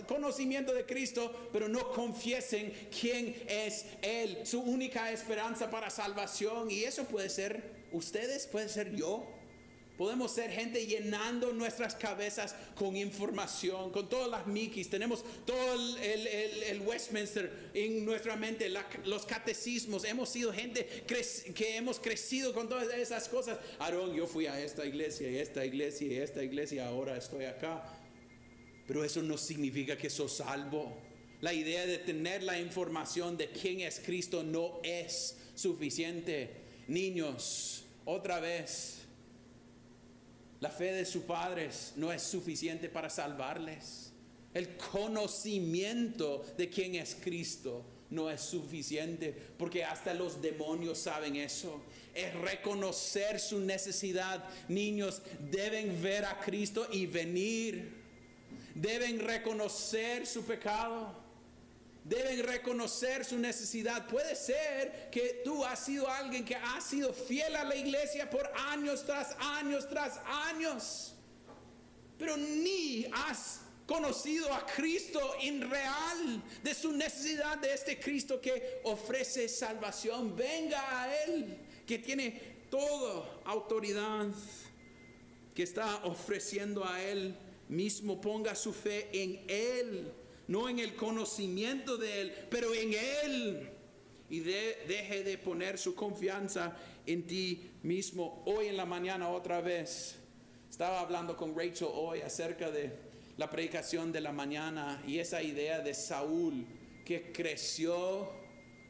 conocimiento 0.07 0.73
de 0.73 0.87
Cristo, 0.87 1.49
pero 1.53 1.69
no 1.69 1.91
confiesen 1.93 2.73
quién 2.99 3.37
es 3.47 3.85
Él, 4.01 4.39
su 4.45 4.61
única 4.61 5.13
esperanza 5.13 5.71
para 5.71 5.91
salvación. 5.91 6.71
Y 6.71 6.85
eso 6.85 7.05
puede 7.05 7.29
ser 7.29 7.63
ustedes, 7.93 8.47
puede 8.47 8.69
ser 8.71 8.95
yo. 8.95 9.38
Podemos 9.99 10.31
ser 10.31 10.53
gente 10.53 10.87
llenando 10.87 11.53
nuestras 11.53 11.97
cabezas 11.97 12.55
con 12.77 12.97
información, 12.97 13.91
con 13.91 14.09
todas 14.09 14.31
las 14.31 14.47
mikis. 14.47 14.89
Tenemos 14.89 15.25
todo 15.45 15.75
el, 15.75 16.81
Westminster 16.87 17.71
en 17.75 18.05
nuestra 18.05 18.37
mente, 18.37 18.73
los 19.05 19.27
catecismos. 19.27 20.05
Hemos 20.05 20.29
sido 20.29 20.53
gente 20.53 20.87
que 21.05 21.77
hemos 21.77 21.99
crecido 21.99 22.55
con 22.55 22.69
todas 22.69 22.95
esas 22.95 23.29
cosas. 23.29 23.59
Aarón, 23.81 24.15
yo 24.15 24.29
fui 24.29 24.47
a 24.47 24.61
esta 24.61 24.87
iglesia 24.87 25.29
y 25.29 25.39
esta 25.39 25.67
iglesia 25.67 26.07
y 26.07 26.17
esta 26.19 26.45
iglesia, 26.45 26.87
ahora 26.87 27.17
estoy 27.17 27.47
acá. 27.47 27.83
Pero 28.87 29.03
eso 29.03 29.21
no 29.21 29.37
significa 29.37 29.99
que 29.99 30.11
sos 30.11 30.37
salvo. 30.37 30.97
La 31.41 31.53
idea 31.53 31.85
de 31.87 31.99
tener 31.99 32.45
la 32.45 32.61
información 32.61 33.37
de 33.37 33.51
quién 33.51 33.81
es 33.81 33.99
Cristo 33.99 34.45
no 34.45 34.79
es 34.85 35.39
suficiente. 35.57 36.51
Niños, 36.87 37.83
otra 38.05 38.39
vez 38.39 38.98
la 40.61 40.71
fe 40.71 40.93
de 40.93 41.05
sus 41.05 41.23
padres 41.23 41.93
no 41.97 42.13
es 42.13 42.23
suficiente 42.23 42.89
para 42.89 43.11
salvarles. 43.11 44.13
El 44.55 44.77
conocimiento 44.77 46.45
de 46.57 46.69
quién 46.69 46.97
es 46.97 47.17
Cristo 47.21 47.85
no 48.11 48.31
es 48.31 48.41
suficiente 48.41 49.33
porque 49.59 49.85
hasta 49.85 50.15
los 50.15 50.41
demonios 50.43 50.99
saben 50.99 51.37
eso. 51.37 51.81
Es 52.15 52.35
reconocer 52.35 53.39
su 53.39 53.61
necesidad. 53.61 54.45
Niños 54.69 55.23
deben 55.51 56.03
ver 56.03 56.25
a 56.25 56.41
Cristo 56.41 56.89
y 56.91 57.07
venir. 57.07 57.97
Deben 58.75 59.21
reconocer 59.21 60.27
su 60.27 60.45
pecado 60.45 61.28
deben 62.09 62.43
reconocer 62.43 63.25
su 63.25 63.39
necesidad. 63.39 64.07
Puede 64.09 64.35
ser 64.35 65.11
que 65.11 65.43
tú 65.45 65.65
has 65.65 65.85
sido 65.85 66.09
alguien 66.09 66.45
que 66.45 66.57
ha 66.57 66.81
sido 66.81 67.13
fiel 67.13 67.55
a 67.55 67.65
la 67.65 67.77
iglesia 67.77 68.31
por 68.31 68.51
años 68.57 69.05
tras 69.05 69.37
años 69.39 69.87
tras 69.89 70.19
años, 70.27 71.15
pero 72.19 72.37
ni 72.37 73.07
has 73.13 73.61
conocido 73.87 74.53
a 74.53 74.67
Cristo 74.67 75.21
en 75.41 75.71
real, 75.71 76.43
de 76.63 76.75
su 76.75 76.93
necesidad 76.93 77.59
de 77.59 77.73
este 77.73 77.99
Cristo 77.99 78.41
que 78.41 78.81
ofrece 78.85 79.49
salvación. 79.49 80.35
Venga 80.37 81.03
a 81.03 81.25
Él, 81.25 81.59
que 81.87 81.99
tiene 81.99 82.59
toda 82.71 83.41
autoridad, 83.45 84.29
que 85.55 85.63
está 85.63 86.05
ofreciendo 86.05 86.85
a 86.85 87.03
Él 87.03 87.35
mismo. 87.69 88.21
Ponga 88.21 88.55
su 88.55 88.73
fe 88.73 89.09
en 89.13 89.45
Él 89.49 90.13
no 90.49 90.69
en 90.69 90.79
el 90.79 90.97
conocimiento 90.97 91.97
de 91.97 92.21
Él, 92.23 92.35
pero 92.51 92.75
en 92.75 92.95
Él. 93.25 93.71
Y 94.31 94.41
deje 94.41 95.23
de 95.23 95.39
poner 95.39 95.79
su 95.79 95.95
confianza 95.95 96.77
en 97.07 97.27
ti 97.27 97.71
mismo. 97.83 98.43
Hoy 98.45 98.67
en 98.67 98.77
la 98.77 98.85
mañana 98.85 99.29
otra 99.29 99.61
vez 99.61 100.17
estaba 100.69 101.01
hablando 101.01 101.37
con 101.37 101.57
Rachel 101.57 101.89
hoy 101.93 102.21
acerca 102.21 102.71
de 102.71 102.93
la 103.39 103.49
predicación 103.49 104.13
de 104.13 104.21
la 104.21 104.33
mañana 104.33 105.03
y 105.07 105.19
esa 105.19 105.43
idea 105.43 105.81
de 105.81 105.95
Saúl 105.95 106.67
que 107.07 107.33
creció 107.33 108.31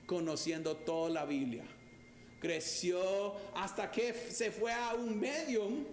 conociendo 0.06 0.76
toda 0.76 1.10
la 1.10 1.24
Biblia. 1.24 1.64
Creció 2.40 3.36
hasta 3.54 3.90
que 3.90 4.12
se 4.12 4.50
fue 4.50 4.72
a 4.72 4.94
un 4.94 5.18
medium 5.18 5.84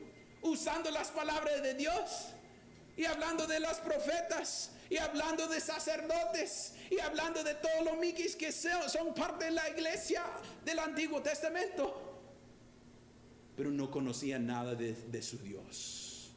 usando 0.42 0.90
las 0.90 1.10
palabras 1.10 1.62
de 1.62 1.74
Dios 1.74 2.28
y 2.98 3.06
hablando 3.06 3.46
de 3.46 3.60
los 3.60 3.78
profetas 3.80 4.72
y 4.90 4.98
hablando 4.98 5.48
de 5.48 5.60
sacerdotes 5.60 6.74
y 6.90 7.00
hablando 7.00 7.44
de 7.44 7.56
todos 7.56 7.84
los 7.84 7.98
miquis 7.98 8.36
que 8.36 8.52
son 8.52 9.14
parte 9.14 9.46
de 9.46 9.52
la 9.52 9.70
iglesia 9.70 10.24
del 10.64 10.80
Antiguo 10.80 11.22
Testamento. 11.22 12.02
Pero 13.56 13.72
no 13.72 13.90
conocía 13.90 14.38
nada 14.38 14.76
de, 14.76 14.94
de 14.94 15.22
su 15.22 15.38
Dios. 15.40 16.32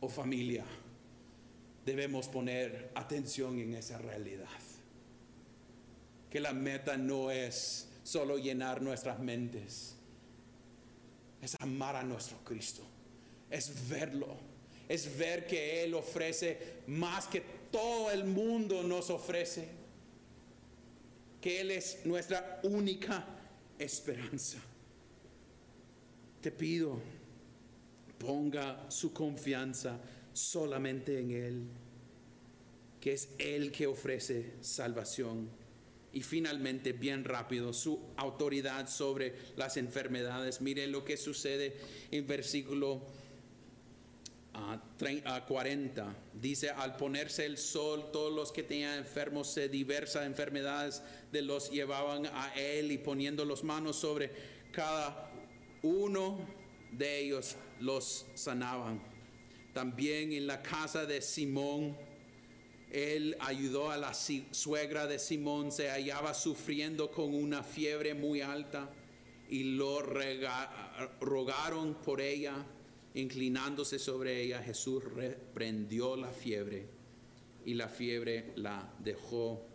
Oh 0.00 0.08
familia, 0.08 0.64
debemos 1.84 2.28
poner 2.28 2.90
atención 2.94 3.58
en 3.58 3.74
esa 3.74 3.98
realidad. 3.98 4.48
Que 6.30 6.40
la 6.40 6.52
meta 6.52 6.96
no 6.96 7.30
es 7.30 7.88
solo 8.04 8.38
llenar 8.38 8.82
nuestras 8.82 9.18
mentes, 9.18 9.96
es 11.42 11.56
amar 11.60 11.96
a 11.96 12.02
nuestro 12.02 12.38
Cristo, 12.44 12.82
es 13.50 13.88
verlo 13.88 14.36
es 14.90 15.16
ver 15.16 15.46
que 15.46 15.84
Él 15.84 15.94
ofrece 15.94 16.58
más 16.88 17.28
que 17.28 17.40
todo 17.70 18.10
el 18.10 18.24
mundo 18.24 18.82
nos 18.82 19.08
ofrece. 19.08 19.68
Que 21.40 21.60
Él 21.60 21.70
es 21.70 22.00
nuestra 22.04 22.58
única 22.64 23.24
esperanza. 23.78 24.58
Te 26.40 26.50
pido, 26.50 26.98
ponga 28.18 28.90
su 28.90 29.12
confianza 29.12 30.00
solamente 30.32 31.20
en 31.20 31.30
Él, 31.30 31.62
que 33.00 33.12
es 33.12 33.28
Él 33.38 33.70
que 33.70 33.86
ofrece 33.86 34.54
salvación. 34.60 35.50
Y 36.12 36.22
finalmente, 36.22 36.92
bien 36.92 37.22
rápido, 37.22 37.72
su 37.72 38.00
autoridad 38.16 38.88
sobre 38.88 39.36
las 39.56 39.76
enfermedades. 39.76 40.60
Mire 40.60 40.88
lo 40.88 41.04
que 41.04 41.16
sucede 41.16 41.76
en 42.10 42.26
versículo 42.26 43.06
a 44.54 45.44
40. 45.46 46.16
Dice, 46.34 46.70
al 46.70 46.96
ponerse 46.96 47.46
el 47.46 47.58
sol, 47.58 48.10
todos 48.12 48.32
los 48.32 48.52
que 48.52 48.62
tenían 48.62 48.98
enfermos 48.98 49.48
se 49.48 49.68
diversas 49.68 50.26
enfermedades 50.26 51.02
de 51.32 51.42
los 51.42 51.70
llevaban 51.70 52.26
a 52.26 52.52
él 52.54 52.92
y 52.92 52.98
poniendo 52.98 53.44
las 53.44 53.62
manos 53.64 53.96
sobre 53.96 54.30
cada 54.72 55.30
uno 55.82 56.38
de 56.92 57.20
ellos 57.20 57.56
los 57.80 58.26
sanaban. 58.34 59.00
También 59.72 60.32
en 60.32 60.46
la 60.46 60.62
casa 60.62 61.06
de 61.06 61.22
Simón, 61.22 61.96
él 62.90 63.36
ayudó 63.40 63.90
a 63.90 63.96
la 63.96 64.12
suegra 64.14 65.06
de 65.06 65.18
Simón, 65.18 65.70
se 65.70 65.88
hallaba 65.88 66.34
sufriendo 66.34 67.10
con 67.12 67.34
una 67.34 67.62
fiebre 67.62 68.14
muy 68.14 68.40
alta 68.40 68.90
y 69.48 69.76
lo 69.76 70.00
rogaron 71.20 71.94
por 71.94 72.20
ella 72.20 72.64
Inclinándose 73.14 73.98
sobre 73.98 74.40
ella, 74.40 74.62
Jesús 74.62 75.02
reprendió 75.02 76.16
la 76.16 76.30
fiebre 76.30 76.86
y 77.64 77.74
la 77.74 77.88
fiebre 77.88 78.52
la 78.56 78.92
dejó. 79.00 79.66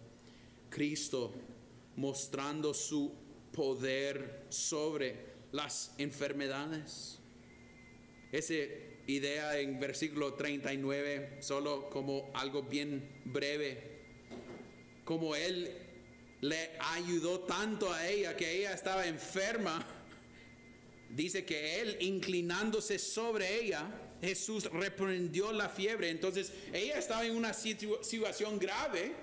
Cristo 0.69 1.33
mostrando 1.97 2.73
su 2.73 3.13
poder 3.51 4.45
sobre 4.49 5.15
las 5.51 5.93
enfermedades. 5.97 7.19
Esa 8.31 8.53
idea 9.07 9.59
en 9.59 9.79
versículo 9.79 10.33
39, 10.33 11.37
solo 11.41 11.89
como 11.89 12.31
algo 12.33 12.63
bien 12.63 13.21
breve, 13.25 14.01
como 15.03 15.35
Él 15.35 15.71
le 16.41 16.71
ayudó 16.79 17.41
tanto 17.41 17.91
a 17.91 18.07
ella 18.07 18.35
que 18.35 18.59
ella 18.59 18.73
estaba 18.73 19.07
enferma 19.07 19.85
dice 21.09 21.45
que 21.45 21.81
él 21.81 21.97
inclinándose 22.01 22.99
sobre 22.99 23.61
ella, 23.61 23.89
Jesús 24.21 24.65
reprendió 24.65 25.51
la 25.51 25.69
fiebre. 25.69 26.09
Entonces 26.09 26.51
ella 26.73 26.97
estaba 26.97 27.25
en 27.25 27.35
una 27.35 27.53
situación 27.53 28.59
grave. 28.59 29.13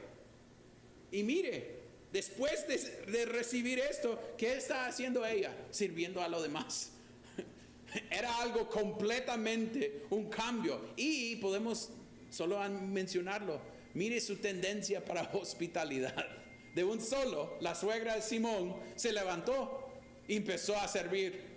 Y 1.11 1.23
mire, 1.23 1.81
después 2.12 2.66
de, 2.66 3.27
recibir 3.27 3.79
esto, 3.79 4.35
¿qué 4.38 4.55
está 4.55 4.87
haciendo 4.87 5.25
ella? 5.27 5.55
Sirviendo 5.71 6.23
a 6.23 6.29
los 6.29 6.42
demás. 6.42 6.92
Era 8.11 8.38
algo 8.40 8.68
completamente 8.68 10.05
un 10.11 10.31
cambio. 10.31 10.81
Y 10.97 11.37
podemos 11.37 11.90
solo 12.31 12.59
mencionarlo. 12.71 13.61
Mire 13.95 14.21
su 14.21 14.37
tendencia 14.37 15.05
para 15.05 15.23
hospitalidad. 15.35 16.27
De 16.75 16.85
un 16.85 17.03
solo, 17.03 17.59
la 17.61 17.75
suegra 17.75 18.16
de 18.16 18.23
Simón 18.23 18.77
se 18.97 19.12
levantó 19.12 19.90
y 20.27 20.37
empezó 20.37 20.75
a 20.79 20.88
servir 20.88 21.52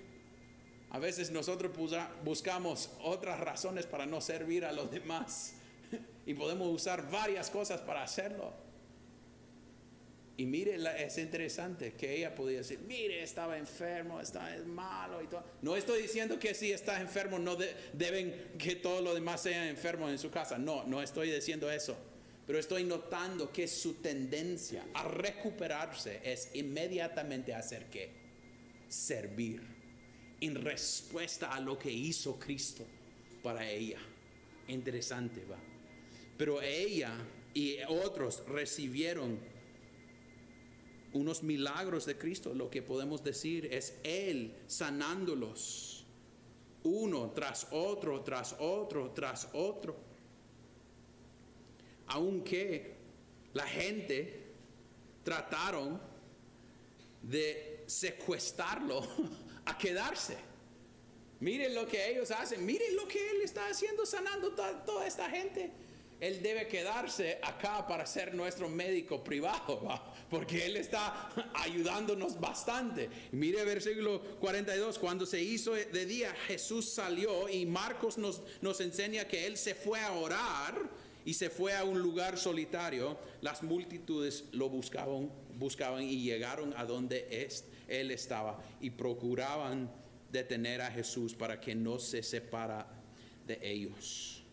a 0.95 0.99
veces 0.99 1.29
nosotros 1.29 1.73
buscamos 2.23 2.89
otras 3.01 3.37
razones 3.41 3.85
para 3.85 4.05
no 4.05 4.21
servir 4.21 4.63
a 4.63 4.71
los 4.71 4.89
demás 4.89 5.51
y 6.25 6.33
podemos 6.33 6.73
usar 6.73 7.11
varias 7.11 7.49
cosas 7.49 7.81
para 7.81 8.01
hacerlo. 8.01 8.53
Y 10.37 10.45
mire, 10.45 10.77
es 11.03 11.17
interesante 11.17 11.95
que 11.95 12.15
ella 12.15 12.33
podía 12.33 12.59
decir, 12.59 12.79
mire, 12.79 13.21
estaba 13.21 13.57
enfermo, 13.57 14.21
estaba 14.21 14.49
malo 14.67 15.21
y 15.21 15.27
todo. 15.27 15.43
No 15.61 15.75
estoy 15.75 16.01
diciendo 16.01 16.39
que 16.39 16.53
si 16.53 16.71
estás 16.71 17.01
enfermo 17.01 17.39
no 17.39 17.57
deben 17.91 18.53
que 18.57 18.77
todo 18.77 19.01
lo 19.01 19.13
demás 19.13 19.41
sea 19.41 19.67
enfermo 19.67 20.09
en 20.09 20.17
su 20.17 20.31
casa. 20.31 20.57
No, 20.57 20.85
no 20.85 21.01
estoy 21.01 21.29
diciendo 21.29 21.69
eso. 21.69 21.97
Pero 22.47 22.57
estoy 22.57 22.85
notando 22.85 23.51
que 23.51 23.67
su 23.67 23.95
tendencia 23.95 24.85
a 24.93 25.03
recuperarse 25.09 26.21
es 26.23 26.51
inmediatamente 26.53 27.53
hacer 27.53 27.87
qué? 27.89 28.11
Servir 28.87 29.75
en 30.41 30.55
respuesta 30.55 31.53
a 31.53 31.59
lo 31.59 31.77
que 31.77 31.91
hizo 31.91 32.37
Cristo 32.39 32.85
para 33.43 33.69
ella. 33.69 33.99
Interesante, 34.67 35.45
va. 35.45 35.57
Pero 36.37 36.61
ella 36.61 37.15
y 37.53 37.77
otros 37.87 38.43
recibieron 38.47 39.39
unos 41.13 41.43
milagros 41.43 42.05
de 42.05 42.17
Cristo. 42.17 42.53
Lo 42.53 42.69
que 42.69 42.81
podemos 42.81 43.23
decir 43.23 43.67
es 43.71 43.97
Él 44.03 44.53
sanándolos, 44.67 46.05
uno 46.83 47.31
tras 47.31 47.67
otro, 47.71 48.21
tras 48.21 48.55
otro, 48.59 49.11
tras 49.11 49.49
otro. 49.53 49.95
Aunque 52.07 52.95
la 53.53 53.65
gente 53.65 54.43
trataron 55.23 55.99
de 57.23 57.83
secuestrarlo 57.87 59.01
a 59.65 59.77
quedarse. 59.77 60.37
Miren 61.39 61.75
lo 61.75 61.85
que 61.85 62.09
ellos 62.09 62.31
hacen, 62.31 62.65
miren 62.65 62.95
lo 62.95 63.07
que 63.07 63.19
Él 63.31 63.41
está 63.43 63.67
haciendo, 63.67 64.05
sanando 64.05 64.51
toda, 64.51 65.05
esta 65.05 65.29
gente. 65.29 65.71
Él 66.21 66.41
debe 66.41 66.65
quedarse 66.67 67.39
acá 67.43 67.85
para 67.85 68.05
ser 68.05 68.33
nuestro 68.33 68.69
médico 68.69 69.21
privado, 69.21 70.01
porque 70.29 70.65
Él 70.65 70.77
está 70.77 71.29
ayudándonos 71.53 72.39
bastante. 72.39 73.09
Mire 73.33 73.65
versículo 73.65 74.21
42, 74.39 74.97
cuando 74.97 75.25
se 75.25 75.41
hizo 75.41 75.73
de 75.73 76.05
día, 76.05 76.33
Jesús 76.47 76.89
salió 76.89 77.49
y 77.49 77.65
Marcos 77.65 78.17
nos, 78.17 78.41
nos 78.61 78.79
enseña 78.79 79.25
que 79.25 79.45
Él 79.45 79.57
se 79.57 79.75
fue 79.75 79.99
a 79.99 80.13
orar 80.13 80.89
y 81.25 81.33
se 81.33 81.49
fue 81.49 81.75
a 81.75 81.83
un 81.83 81.99
lugar 81.99 82.37
solitario. 82.37 83.17
Las 83.41 83.61
multitudes 83.61 84.45
lo 84.53 84.69
buscaban, 84.69 85.29
buscaban 85.55 86.03
y 86.03 86.21
llegaron 86.21 86.73
a 86.77 86.85
donde 86.85 87.27
es 87.29 87.65
él 87.87 88.11
estaba 88.11 88.61
y 88.81 88.89
procuraban 88.89 89.89
detener 90.31 90.81
a 90.81 90.91
Jesús 90.91 91.33
para 91.33 91.59
que 91.59 91.75
no 91.75 91.99
se 91.99 92.23
separa 92.23 92.87
de 93.47 93.59
ellos. 93.61 94.43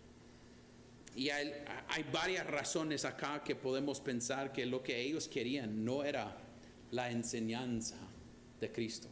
Y 1.14 1.28
hay, 1.28 1.52
hay, 1.88 2.04
varias 2.10 2.46
razones 2.46 3.04
acá 3.04 3.42
que 3.44 3.54
podemos 3.54 4.00
pensar 4.00 4.52
que 4.52 4.64
lo 4.64 4.82
que 4.82 4.98
ellos 4.98 5.28
querían 5.28 5.84
no 5.84 6.04
era 6.04 6.34
la 6.90 7.10
enseñanza 7.10 7.96
de 8.60 8.72
Cristo. 8.72 9.08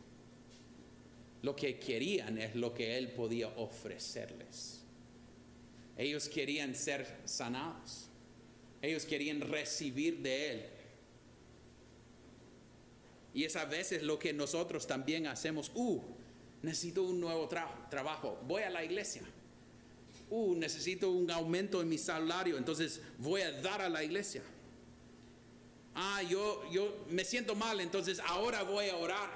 Lo 1.43 1.57
que 1.57 1.79
querían 1.79 2.39
es 2.39 2.55
lo 2.55 2.73
que 2.73 2.97
Él 2.97 3.09
podía 3.09 3.49
ofrecerles. 3.49 4.83
Ellos 5.97 6.29
querían 6.29 6.75
ser 6.75 7.21
sanados. 7.25 8.09
Ellos 8.81 9.05
querían 9.05 9.43
recibir 9.43 10.21
de 10.23 10.51
Él 10.51 10.67
y 13.33 13.45
es 13.45 13.57
a 13.57 13.65
veces 13.65 14.03
lo 14.03 14.19
que 14.19 14.33
nosotros 14.33 14.87
también 14.87 15.27
hacemos. 15.27 15.71
Uh, 15.75 16.01
necesito 16.63 17.05
un 17.05 17.21
nuevo 17.21 17.49
trabajo. 17.49 18.39
Voy 18.47 18.63
a 18.63 18.71
la 18.71 18.85
iglesia. 18.85 19.23
Uh, 20.29 20.55
necesito 20.55 21.11
un 21.11 21.31
aumento 21.31 21.81
en 21.81 21.89
mi 21.89 21.99
salario. 21.99 22.57
Entonces 22.57 23.01
voy 23.19 23.43
a 23.43 23.53
dar 23.61 23.81
a 23.81 23.89
la 23.89 24.03
iglesia. 24.03 24.43
Ah, 25.95 26.23
yo, 26.23 26.63
yo 26.71 27.05
me 27.09 27.25
siento 27.25 27.55
mal. 27.55 27.81
Entonces 27.81 28.21
ahora 28.27 28.63
voy 28.63 28.89
a 28.89 28.97
orar. 28.97 29.31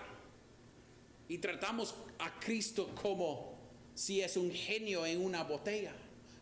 Y 1.28 1.38
tratamos 1.38 1.94
a 2.18 2.38
Cristo 2.40 2.94
como 3.00 3.54
si 3.94 4.20
es 4.20 4.37
un 4.37 4.50
genio 4.50 5.07
en 5.07 5.24
una 5.24 5.44
botella 5.44 5.94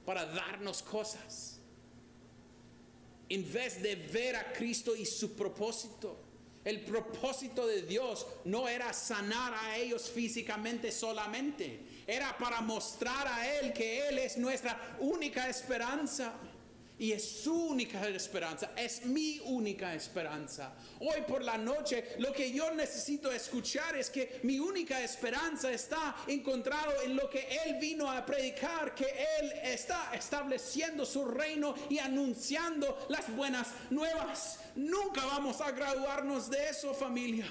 para 0.06 0.24
darnos 0.24 0.82
cosas. 0.82 1.58
En 3.28 3.50
vez 3.52 3.82
de 3.82 3.94
ver 3.94 4.36
a 4.36 4.52
Cristo 4.52 4.96
y 4.96 5.04
su 5.04 5.34
propósito. 5.34 6.31
El 6.64 6.80
propósito 6.82 7.66
de 7.66 7.82
Dios 7.82 8.26
no 8.44 8.68
era 8.68 8.92
sanar 8.92 9.52
a 9.52 9.76
ellos 9.76 10.08
físicamente 10.10 10.92
solamente, 10.92 11.80
era 12.06 12.36
para 12.38 12.60
mostrar 12.60 13.26
a 13.26 13.58
Él 13.58 13.72
que 13.72 14.08
Él 14.08 14.18
es 14.18 14.36
nuestra 14.36 14.96
única 15.00 15.48
esperanza. 15.48 16.34
Y 16.98 17.12
es 17.12 17.42
su 17.42 17.52
única 17.52 18.06
esperanza, 18.08 18.72
es 18.76 19.04
mi 19.06 19.40
única 19.46 19.94
esperanza. 19.94 20.72
Hoy 21.00 21.22
por 21.26 21.42
la 21.42 21.58
noche 21.58 22.14
lo 22.18 22.32
que 22.32 22.52
yo 22.52 22.70
necesito 22.72 23.32
escuchar 23.32 23.96
es 23.96 24.10
que 24.10 24.40
mi 24.44 24.58
única 24.58 25.00
esperanza 25.00 25.72
está 25.72 26.14
encontrado 26.28 27.02
en 27.02 27.16
lo 27.16 27.28
que 27.28 27.48
Él 27.64 27.78
vino 27.80 28.10
a 28.10 28.24
predicar, 28.24 28.94
que 28.94 29.06
Él 29.40 29.52
está 29.64 30.12
estableciendo 30.14 31.04
su 31.04 31.24
reino 31.24 31.74
y 31.88 31.98
anunciando 31.98 33.06
las 33.08 33.34
buenas 33.34 33.68
nuevas. 33.90 34.60
Nunca 34.76 35.24
vamos 35.24 35.60
a 35.60 35.72
graduarnos 35.72 36.50
de 36.50 36.68
eso 36.68 36.94
familia. 36.94 37.46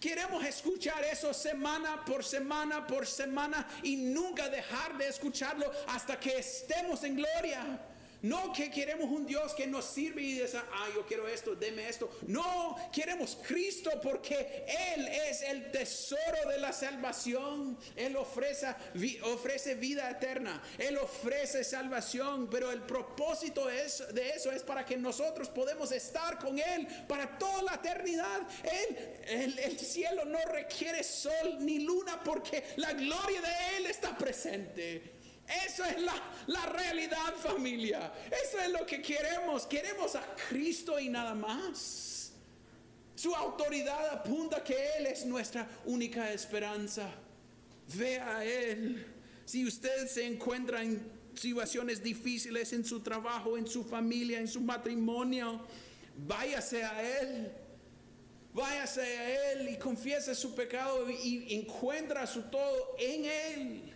Queremos 0.00 0.44
escuchar 0.44 1.02
eso 1.04 1.32
semana 1.32 2.04
por 2.04 2.22
semana 2.22 2.86
por 2.86 3.06
semana 3.06 3.66
y 3.82 3.96
nunca 3.96 4.48
dejar 4.48 4.98
de 4.98 5.08
escucharlo 5.08 5.70
hasta 5.88 6.18
que 6.20 6.38
estemos 6.38 7.02
en 7.04 7.16
gloria. 7.16 7.80
No 8.22 8.52
que 8.52 8.70
queremos 8.70 9.10
un 9.10 9.26
Dios 9.26 9.54
que 9.54 9.66
nos 9.66 9.84
sirve 9.84 10.22
y 10.22 10.40
dice, 10.40 10.58
ah, 10.58 10.88
yo 10.94 11.06
quiero 11.06 11.28
esto, 11.28 11.54
deme 11.54 11.88
esto. 11.88 12.10
No, 12.26 12.76
queremos 12.92 13.38
Cristo 13.46 13.90
porque 14.02 14.64
Él 14.94 15.06
es 15.06 15.42
el 15.42 15.70
tesoro 15.70 16.48
de 16.48 16.58
la 16.58 16.72
salvación. 16.72 17.78
Él 17.94 18.16
ofrece, 18.16 18.74
ofrece 19.22 19.74
vida 19.74 20.10
eterna. 20.10 20.62
Él 20.78 20.96
ofrece 20.98 21.62
salvación. 21.64 22.48
Pero 22.50 22.70
el 22.72 22.82
propósito 22.82 23.68
es, 23.68 24.02
de 24.14 24.30
eso 24.30 24.50
es 24.50 24.62
para 24.62 24.84
que 24.84 24.96
nosotros 24.96 25.48
podamos 25.48 25.92
estar 25.92 26.38
con 26.38 26.58
Él 26.58 26.86
para 27.08 27.38
toda 27.38 27.62
la 27.62 27.74
eternidad. 27.74 28.42
Él, 29.28 29.58
el 29.58 29.78
cielo 29.78 30.24
no 30.24 30.38
requiere 30.46 31.04
sol 31.04 31.58
ni 31.60 31.80
luna 31.80 32.22
porque 32.24 32.64
la 32.76 32.92
gloria 32.92 33.40
de 33.40 33.76
Él 33.76 33.86
está 33.86 34.16
presente. 34.16 35.15
Eso 35.66 35.84
es 35.84 36.00
la, 36.00 36.14
la, 36.46 36.66
realidad 36.66 37.34
familia. 37.36 38.12
Eso 38.26 38.58
es 38.58 38.70
lo 38.70 38.84
que 38.84 39.00
queremos. 39.00 39.66
Queremos 39.66 40.16
a 40.16 40.34
Cristo 40.48 40.98
y 40.98 41.08
nada 41.08 41.34
más. 41.34 42.32
Su 43.14 43.34
autoridad 43.34 44.08
apunta 44.10 44.62
que 44.62 44.76
Él 44.98 45.06
es 45.06 45.24
nuestra 45.24 45.68
única 45.84 46.32
esperanza. 46.32 47.08
Ve 47.94 48.18
a 48.18 48.44
Él. 48.44 49.06
Si 49.44 49.64
usted 49.64 50.08
se 50.08 50.26
encuentra 50.26 50.82
en 50.82 51.10
situaciones 51.34 52.02
difíciles 52.02 52.72
en 52.72 52.84
su 52.84 53.00
trabajo, 53.00 53.56
en 53.56 53.66
su 53.66 53.84
familia, 53.84 54.40
en 54.40 54.48
su 54.48 54.60
matrimonio, 54.60 55.60
váyase 56.16 56.84
a 56.84 57.20
Él. 57.20 57.52
Váyase 58.52 59.00
a 59.00 59.52
Él 59.52 59.68
y 59.68 59.78
confiese 59.78 60.34
su 60.34 60.54
pecado 60.54 61.08
y 61.10 61.54
encuentra 61.54 62.26
su 62.26 62.42
todo 62.42 62.96
en 62.98 63.24
Él. 63.24 63.95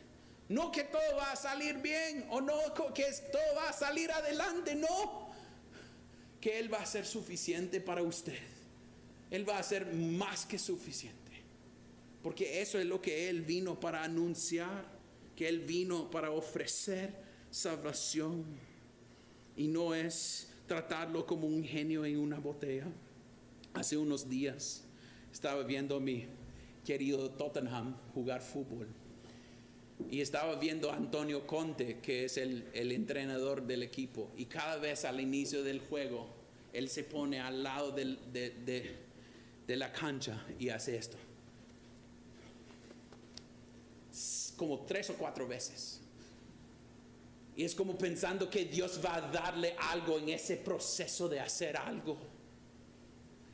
No 0.51 0.73
que 0.73 0.83
todo 0.83 1.17
va 1.17 1.31
a 1.31 1.37
salir 1.37 1.79
bien 1.79 2.27
o 2.29 2.41
no 2.41 2.75
que 2.93 3.05
todo 3.31 3.55
va 3.57 3.69
a 3.69 3.73
salir 3.73 4.11
adelante, 4.11 4.75
no. 4.75 5.31
Que 6.41 6.59
Él 6.59 6.73
va 6.73 6.79
a 6.79 6.87
ser 6.87 7.07
suficiente 7.07 7.81
para 7.81 8.03
usted. 8.03 8.41
Él 9.31 9.49
va 9.49 9.59
a 9.59 9.63
ser 9.63 9.95
más 9.95 10.47
que 10.47 10.59
suficiente. 10.59 11.31
Porque 12.21 12.61
eso 12.61 12.81
es 12.81 12.87
lo 12.87 13.01
que 13.01 13.29
Él 13.31 13.43
vino 13.43 13.79
para 13.79 14.03
anunciar, 14.03 14.87
que 15.37 15.47
Él 15.47 15.61
vino 15.61 16.11
para 16.11 16.33
ofrecer 16.33 17.15
salvación. 17.53 18.45
Y 19.57 19.69
no 19.69 19.95
es 19.95 20.51
tratarlo 20.67 21.27
como 21.27 21.47
un 21.47 21.63
genio 21.63 22.05
en 22.05 22.19
una 22.19 22.41
botella. 22.41 22.89
Hace 23.73 23.97
unos 23.97 24.29
días 24.29 24.83
estaba 25.33 25.63
viendo 25.63 25.95
a 25.95 26.01
mi 26.01 26.27
querido 26.85 27.31
Tottenham 27.31 27.97
jugar 28.13 28.43
fútbol 28.43 28.89
y 30.11 30.21
estaba 30.21 30.55
viendo 30.57 30.91
a 30.91 30.97
Antonio 30.97 31.47
Conte, 31.47 31.99
que 32.01 32.25
es 32.25 32.37
el, 32.37 32.65
entrenador 32.75 33.63
del 33.63 33.83
equipo, 33.83 34.31
y 34.37 34.47
cada 34.47 34.77
vez 34.77 35.05
al 35.05 35.21
inicio 35.21 35.63
del 35.63 35.81
juego, 35.81 36.29
él 36.73 36.89
se 36.89 37.05
pone 37.05 37.41
al 37.41 37.63
lado 37.63 37.91
de, 37.91 38.17
de 39.67 39.77
la 39.77 39.93
cancha 39.93 40.45
y 40.59 40.69
hace 40.69 40.97
esto. 40.97 41.17
Como 44.57 44.81
tres 44.81 45.11
o 45.11 45.15
cuatro 45.15 45.47
veces. 45.47 46.01
Y 47.57 47.65
es 47.65 47.75
como 47.75 47.97
pensando 47.97 48.49
que 48.49 48.65
Dios 48.65 49.01
va 49.05 49.17
a 49.17 49.21
darle 49.21 49.75
algo 49.79 50.19
en 50.19 50.31
ese 50.31 50.57
proceso 50.57 51.29
de 51.29 51.41
hacer 51.41 51.77
algo. 51.77 52.17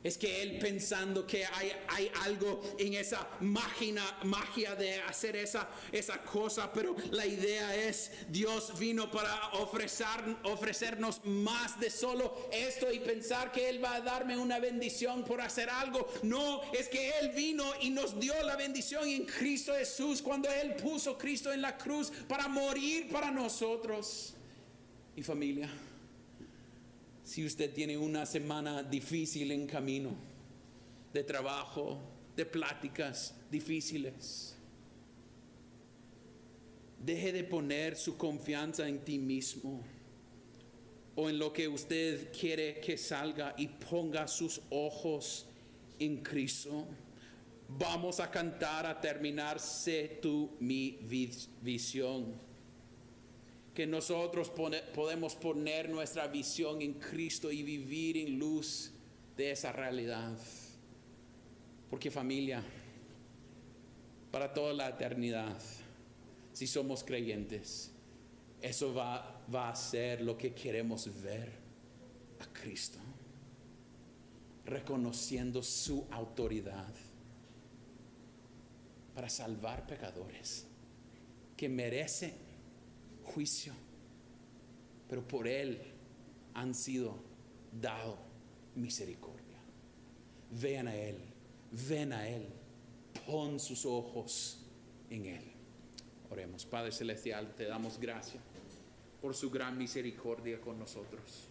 Es 0.03 0.17
que 0.17 0.41
él 0.41 0.59
pensando 0.59 1.25
que 1.25 1.43
hay, 1.43 1.71
hay 1.89 2.11
algo 2.21 2.61
en 2.77 2.93
esa 2.93 3.27
máquina, 3.41 4.03
magia 4.23 4.75
de 4.75 5.01
hacer 5.01 5.35
esa, 5.35 5.67
esa 5.91 6.21
cosa, 6.21 6.71
pero 6.71 6.95
la 7.11 7.25
idea 7.25 7.75
es 7.75 8.11
Dios 8.29 8.77
vino 8.77 9.09
para 9.09 9.49
ofrecer, 9.53 10.07
ofrecernos 10.43 11.25
más 11.25 11.79
de 11.79 11.89
solo 11.89 12.47
esto 12.51 12.91
y 12.91 12.99
pensar 12.99 13.51
que 13.51 13.67
Él 13.69 13.83
va 13.83 13.95
a 13.95 14.01
darme 14.01 14.37
una 14.37 14.59
bendición 14.59 15.25
por 15.25 15.41
hacer 15.41 15.69
algo. 15.69 16.07
No, 16.23 16.61
es 16.73 16.87
que 16.87 17.11
Él 17.19 17.31
vino 17.35 17.65
y 17.81 17.89
nos 17.89 18.19
dio 18.19 18.33
la 18.43 18.55
bendición 18.55 19.07
en 19.07 19.25
Cristo 19.25 19.73
Jesús 19.73 20.21
cuando 20.21 20.49
Él 20.49 20.75
puso 20.75 21.17
Cristo 21.17 21.51
en 21.51 21.61
la 21.61 21.77
cruz 21.77 22.11
para 22.27 22.47
morir 22.47 23.09
para 23.09 23.31
nosotros. 23.31 24.35
Y 25.15 25.23
familia. 25.23 25.67
Si 27.27 27.45
usted 27.45 27.73
tiene 27.73 27.97
una 27.97 28.25
semana 28.25 28.81
difícil 28.81 29.51
en 29.51 29.67
camino, 29.67 30.15
de 31.11 31.25
trabajo, 31.25 31.99
de 32.37 32.45
pláticas 32.45 33.35
difíciles, 33.51 34.55
deje 36.97 37.33
de 37.33 37.43
poner 37.43 37.97
su 37.97 38.15
confianza 38.15 38.87
en 38.87 39.03
ti 39.03 39.19
mismo 39.19 39.83
o 41.17 41.29
en 41.29 41.37
lo 41.37 41.51
que 41.51 41.67
usted 41.67 42.31
quiere 42.31 42.79
que 42.79 42.97
salga 42.97 43.53
y 43.57 43.67
ponga 43.67 44.25
sus 44.25 44.61
ojos 44.69 45.47
en 45.99 46.23
Cristo. 46.23 46.87
Vamos 47.67 48.21
a 48.21 48.31
cantar 48.31 48.85
a 48.85 49.01
terminarse 49.01 50.19
tu 50.21 50.55
mi 50.61 50.97
visión 51.61 52.46
que 53.77 53.85
nosotros 53.85 54.51
podemos 54.95 55.35
poner 55.35 55.87
nuestra 55.87 56.25
visión 56.25 56.81
en 56.81 56.93
Cristo 56.95 57.51
y 57.51 57.61
vivir 57.61 58.17
en 58.17 58.39
luz 58.39 58.91
de 59.35 59.51
esa 59.51 59.71
realidad. 59.71 60.35
Porque 61.87 62.09
familia, 62.09 62.63
para 64.31 64.51
toda 64.51 64.73
la 64.73 64.89
eternidad, 64.89 65.55
si 66.53 66.65
somos 66.65 67.03
creyentes, 67.03 67.91
eso 68.63 68.95
va, 68.95 69.45
va 69.53 69.69
a 69.69 69.75
ser 69.75 70.21
lo 70.21 70.35
que 70.35 70.55
queremos 70.55 71.07
ver 71.21 71.51
a 72.39 72.51
Cristo, 72.59 72.97
reconociendo 74.65 75.61
su 75.61 76.07
autoridad 76.09 76.95
para 79.13 79.29
salvar 79.29 79.85
pecadores 79.85 80.65
que 81.55 81.69
merecen 81.69 82.46
juicio, 83.33 83.73
pero 85.09 85.27
por 85.27 85.47
Él 85.47 85.79
han 86.53 86.73
sido 86.73 87.15
dado 87.71 88.17
misericordia. 88.75 89.57
Vean 90.51 90.87
a 90.87 90.95
Él, 90.95 91.17
ven 91.87 92.13
a 92.13 92.27
Él, 92.27 92.47
pon 93.25 93.59
sus 93.59 93.85
ojos 93.85 94.59
en 95.09 95.25
Él. 95.25 95.43
Oremos, 96.29 96.65
Padre 96.65 96.91
Celestial, 96.91 97.53
te 97.55 97.65
damos 97.65 97.99
gracias 97.99 98.43
por 99.21 99.35
su 99.35 99.49
gran 99.49 99.77
misericordia 99.77 100.59
con 100.59 100.79
nosotros. 100.79 101.47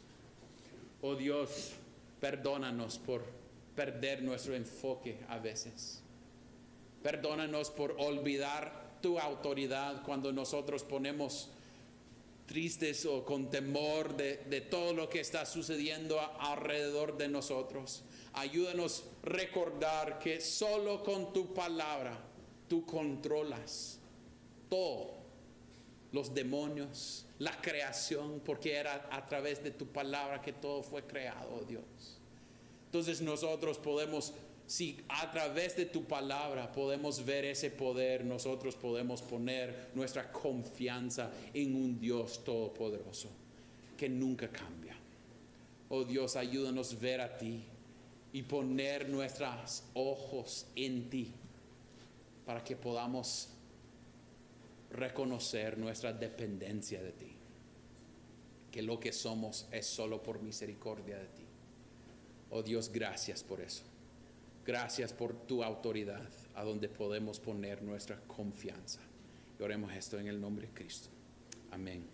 Oh 1.02 1.14
Dios, 1.14 1.72
perdónanos 2.20 2.98
por 2.98 3.22
perder 3.74 4.22
nuestro 4.22 4.54
enfoque 4.54 5.20
a 5.28 5.38
veces. 5.38 6.02
Perdónanos 7.02 7.70
por 7.70 7.94
olvidar 7.98 8.98
tu 9.00 9.18
autoridad 9.18 10.02
cuando 10.02 10.32
nosotros 10.32 10.82
ponemos 10.82 11.50
tristes 12.46 13.04
o 13.04 13.24
con 13.24 13.50
temor 13.50 14.16
de, 14.16 14.60
todo 14.70 14.94
lo 14.94 15.08
que 15.08 15.20
está 15.20 15.44
sucediendo 15.44 16.20
alrededor 16.38 17.16
de 17.16 17.28
nosotros. 17.28 18.02
Ayúdanos 18.32 19.04
a 19.22 19.28
recordar 19.28 20.18
que 20.18 20.40
solo 20.40 21.02
con 21.02 21.32
tu 21.32 21.52
palabra 21.52 22.18
tú 22.68 22.86
controlas 22.86 23.98
todo, 24.68 25.14
los 26.12 26.34
demonios, 26.34 27.26
la 27.38 27.60
creación, 27.60 28.40
porque 28.44 28.74
era 28.74 29.08
a 29.10 29.26
través 29.26 29.62
de 29.62 29.70
tu 29.70 29.86
palabra 29.86 30.40
que 30.40 30.52
todo 30.52 30.82
fue 30.82 31.02
creado, 31.02 31.64
Dios. 31.68 31.84
Entonces 32.86 33.20
nosotros 33.20 33.78
podemos 33.78 34.32
si 34.66 34.98
a 35.08 35.30
través 35.30 35.76
de 35.76 35.86
tu 35.86 36.04
palabra 36.04 36.72
podemos 36.72 37.24
ver 37.24 37.44
ese 37.44 37.70
poder, 37.70 38.24
nosotros 38.24 38.74
podemos 38.74 39.22
poner 39.22 39.90
nuestra 39.94 40.32
confianza 40.32 41.30
en 41.54 41.74
un 41.76 42.00
Dios 42.00 42.42
todopoderoso 42.42 43.30
que 43.96 44.08
nunca 44.08 44.48
cambia. 44.48 44.96
Oh 45.88 46.04
Dios, 46.04 46.34
ayúdanos 46.34 46.94
a 46.94 46.96
ver 46.96 47.20
a 47.20 47.36
ti 47.36 47.62
y 48.32 48.42
poner 48.42 49.08
nuestros 49.08 49.84
ojos 49.94 50.66
en 50.74 51.08
ti 51.08 51.32
para 52.44 52.62
que 52.64 52.74
podamos 52.74 53.50
reconocer 54.90 55.78
nuestra 55.78 56.12
dependencia 56.12 57.02
de 57.02 57.12
ti, 57.12 57.32
que 58.72 58.82
lo 58.82 58.98
que 58.98 59.12
somos 59.12 59.68
es 59.70 59.86
solo 59.86 60.22
por 60.22 60.42
misericordia 60.42 61.18
de 61.18 61.26
ti. 61.26 61.44
Oh 62.50 62.62
Dios, 62.62 62.90
gracias 62.92 63.44
por 63.44 63.60
eso. 63.60 63.82
Gracias 64.66 65.12
por 65.12 65.32
tu 65.46 65.62
autoridad 65.62 66.28
a 66.56 66.64
donde 66.64 66.88
podemos 66.88 67.38
poner 67.38 67.82
nuestra 67.82 68.20
confianza. 68.26 69.00
Y 69.58 69.62
oremos 69.62 69.92
esto 69.92 70.18
en 70.18 70.26
el 70.26 70.40
nombre 70.40 70.66
de 70.66 70.74
Cristo. 70.74 71.08
Amén. 71.70 72.04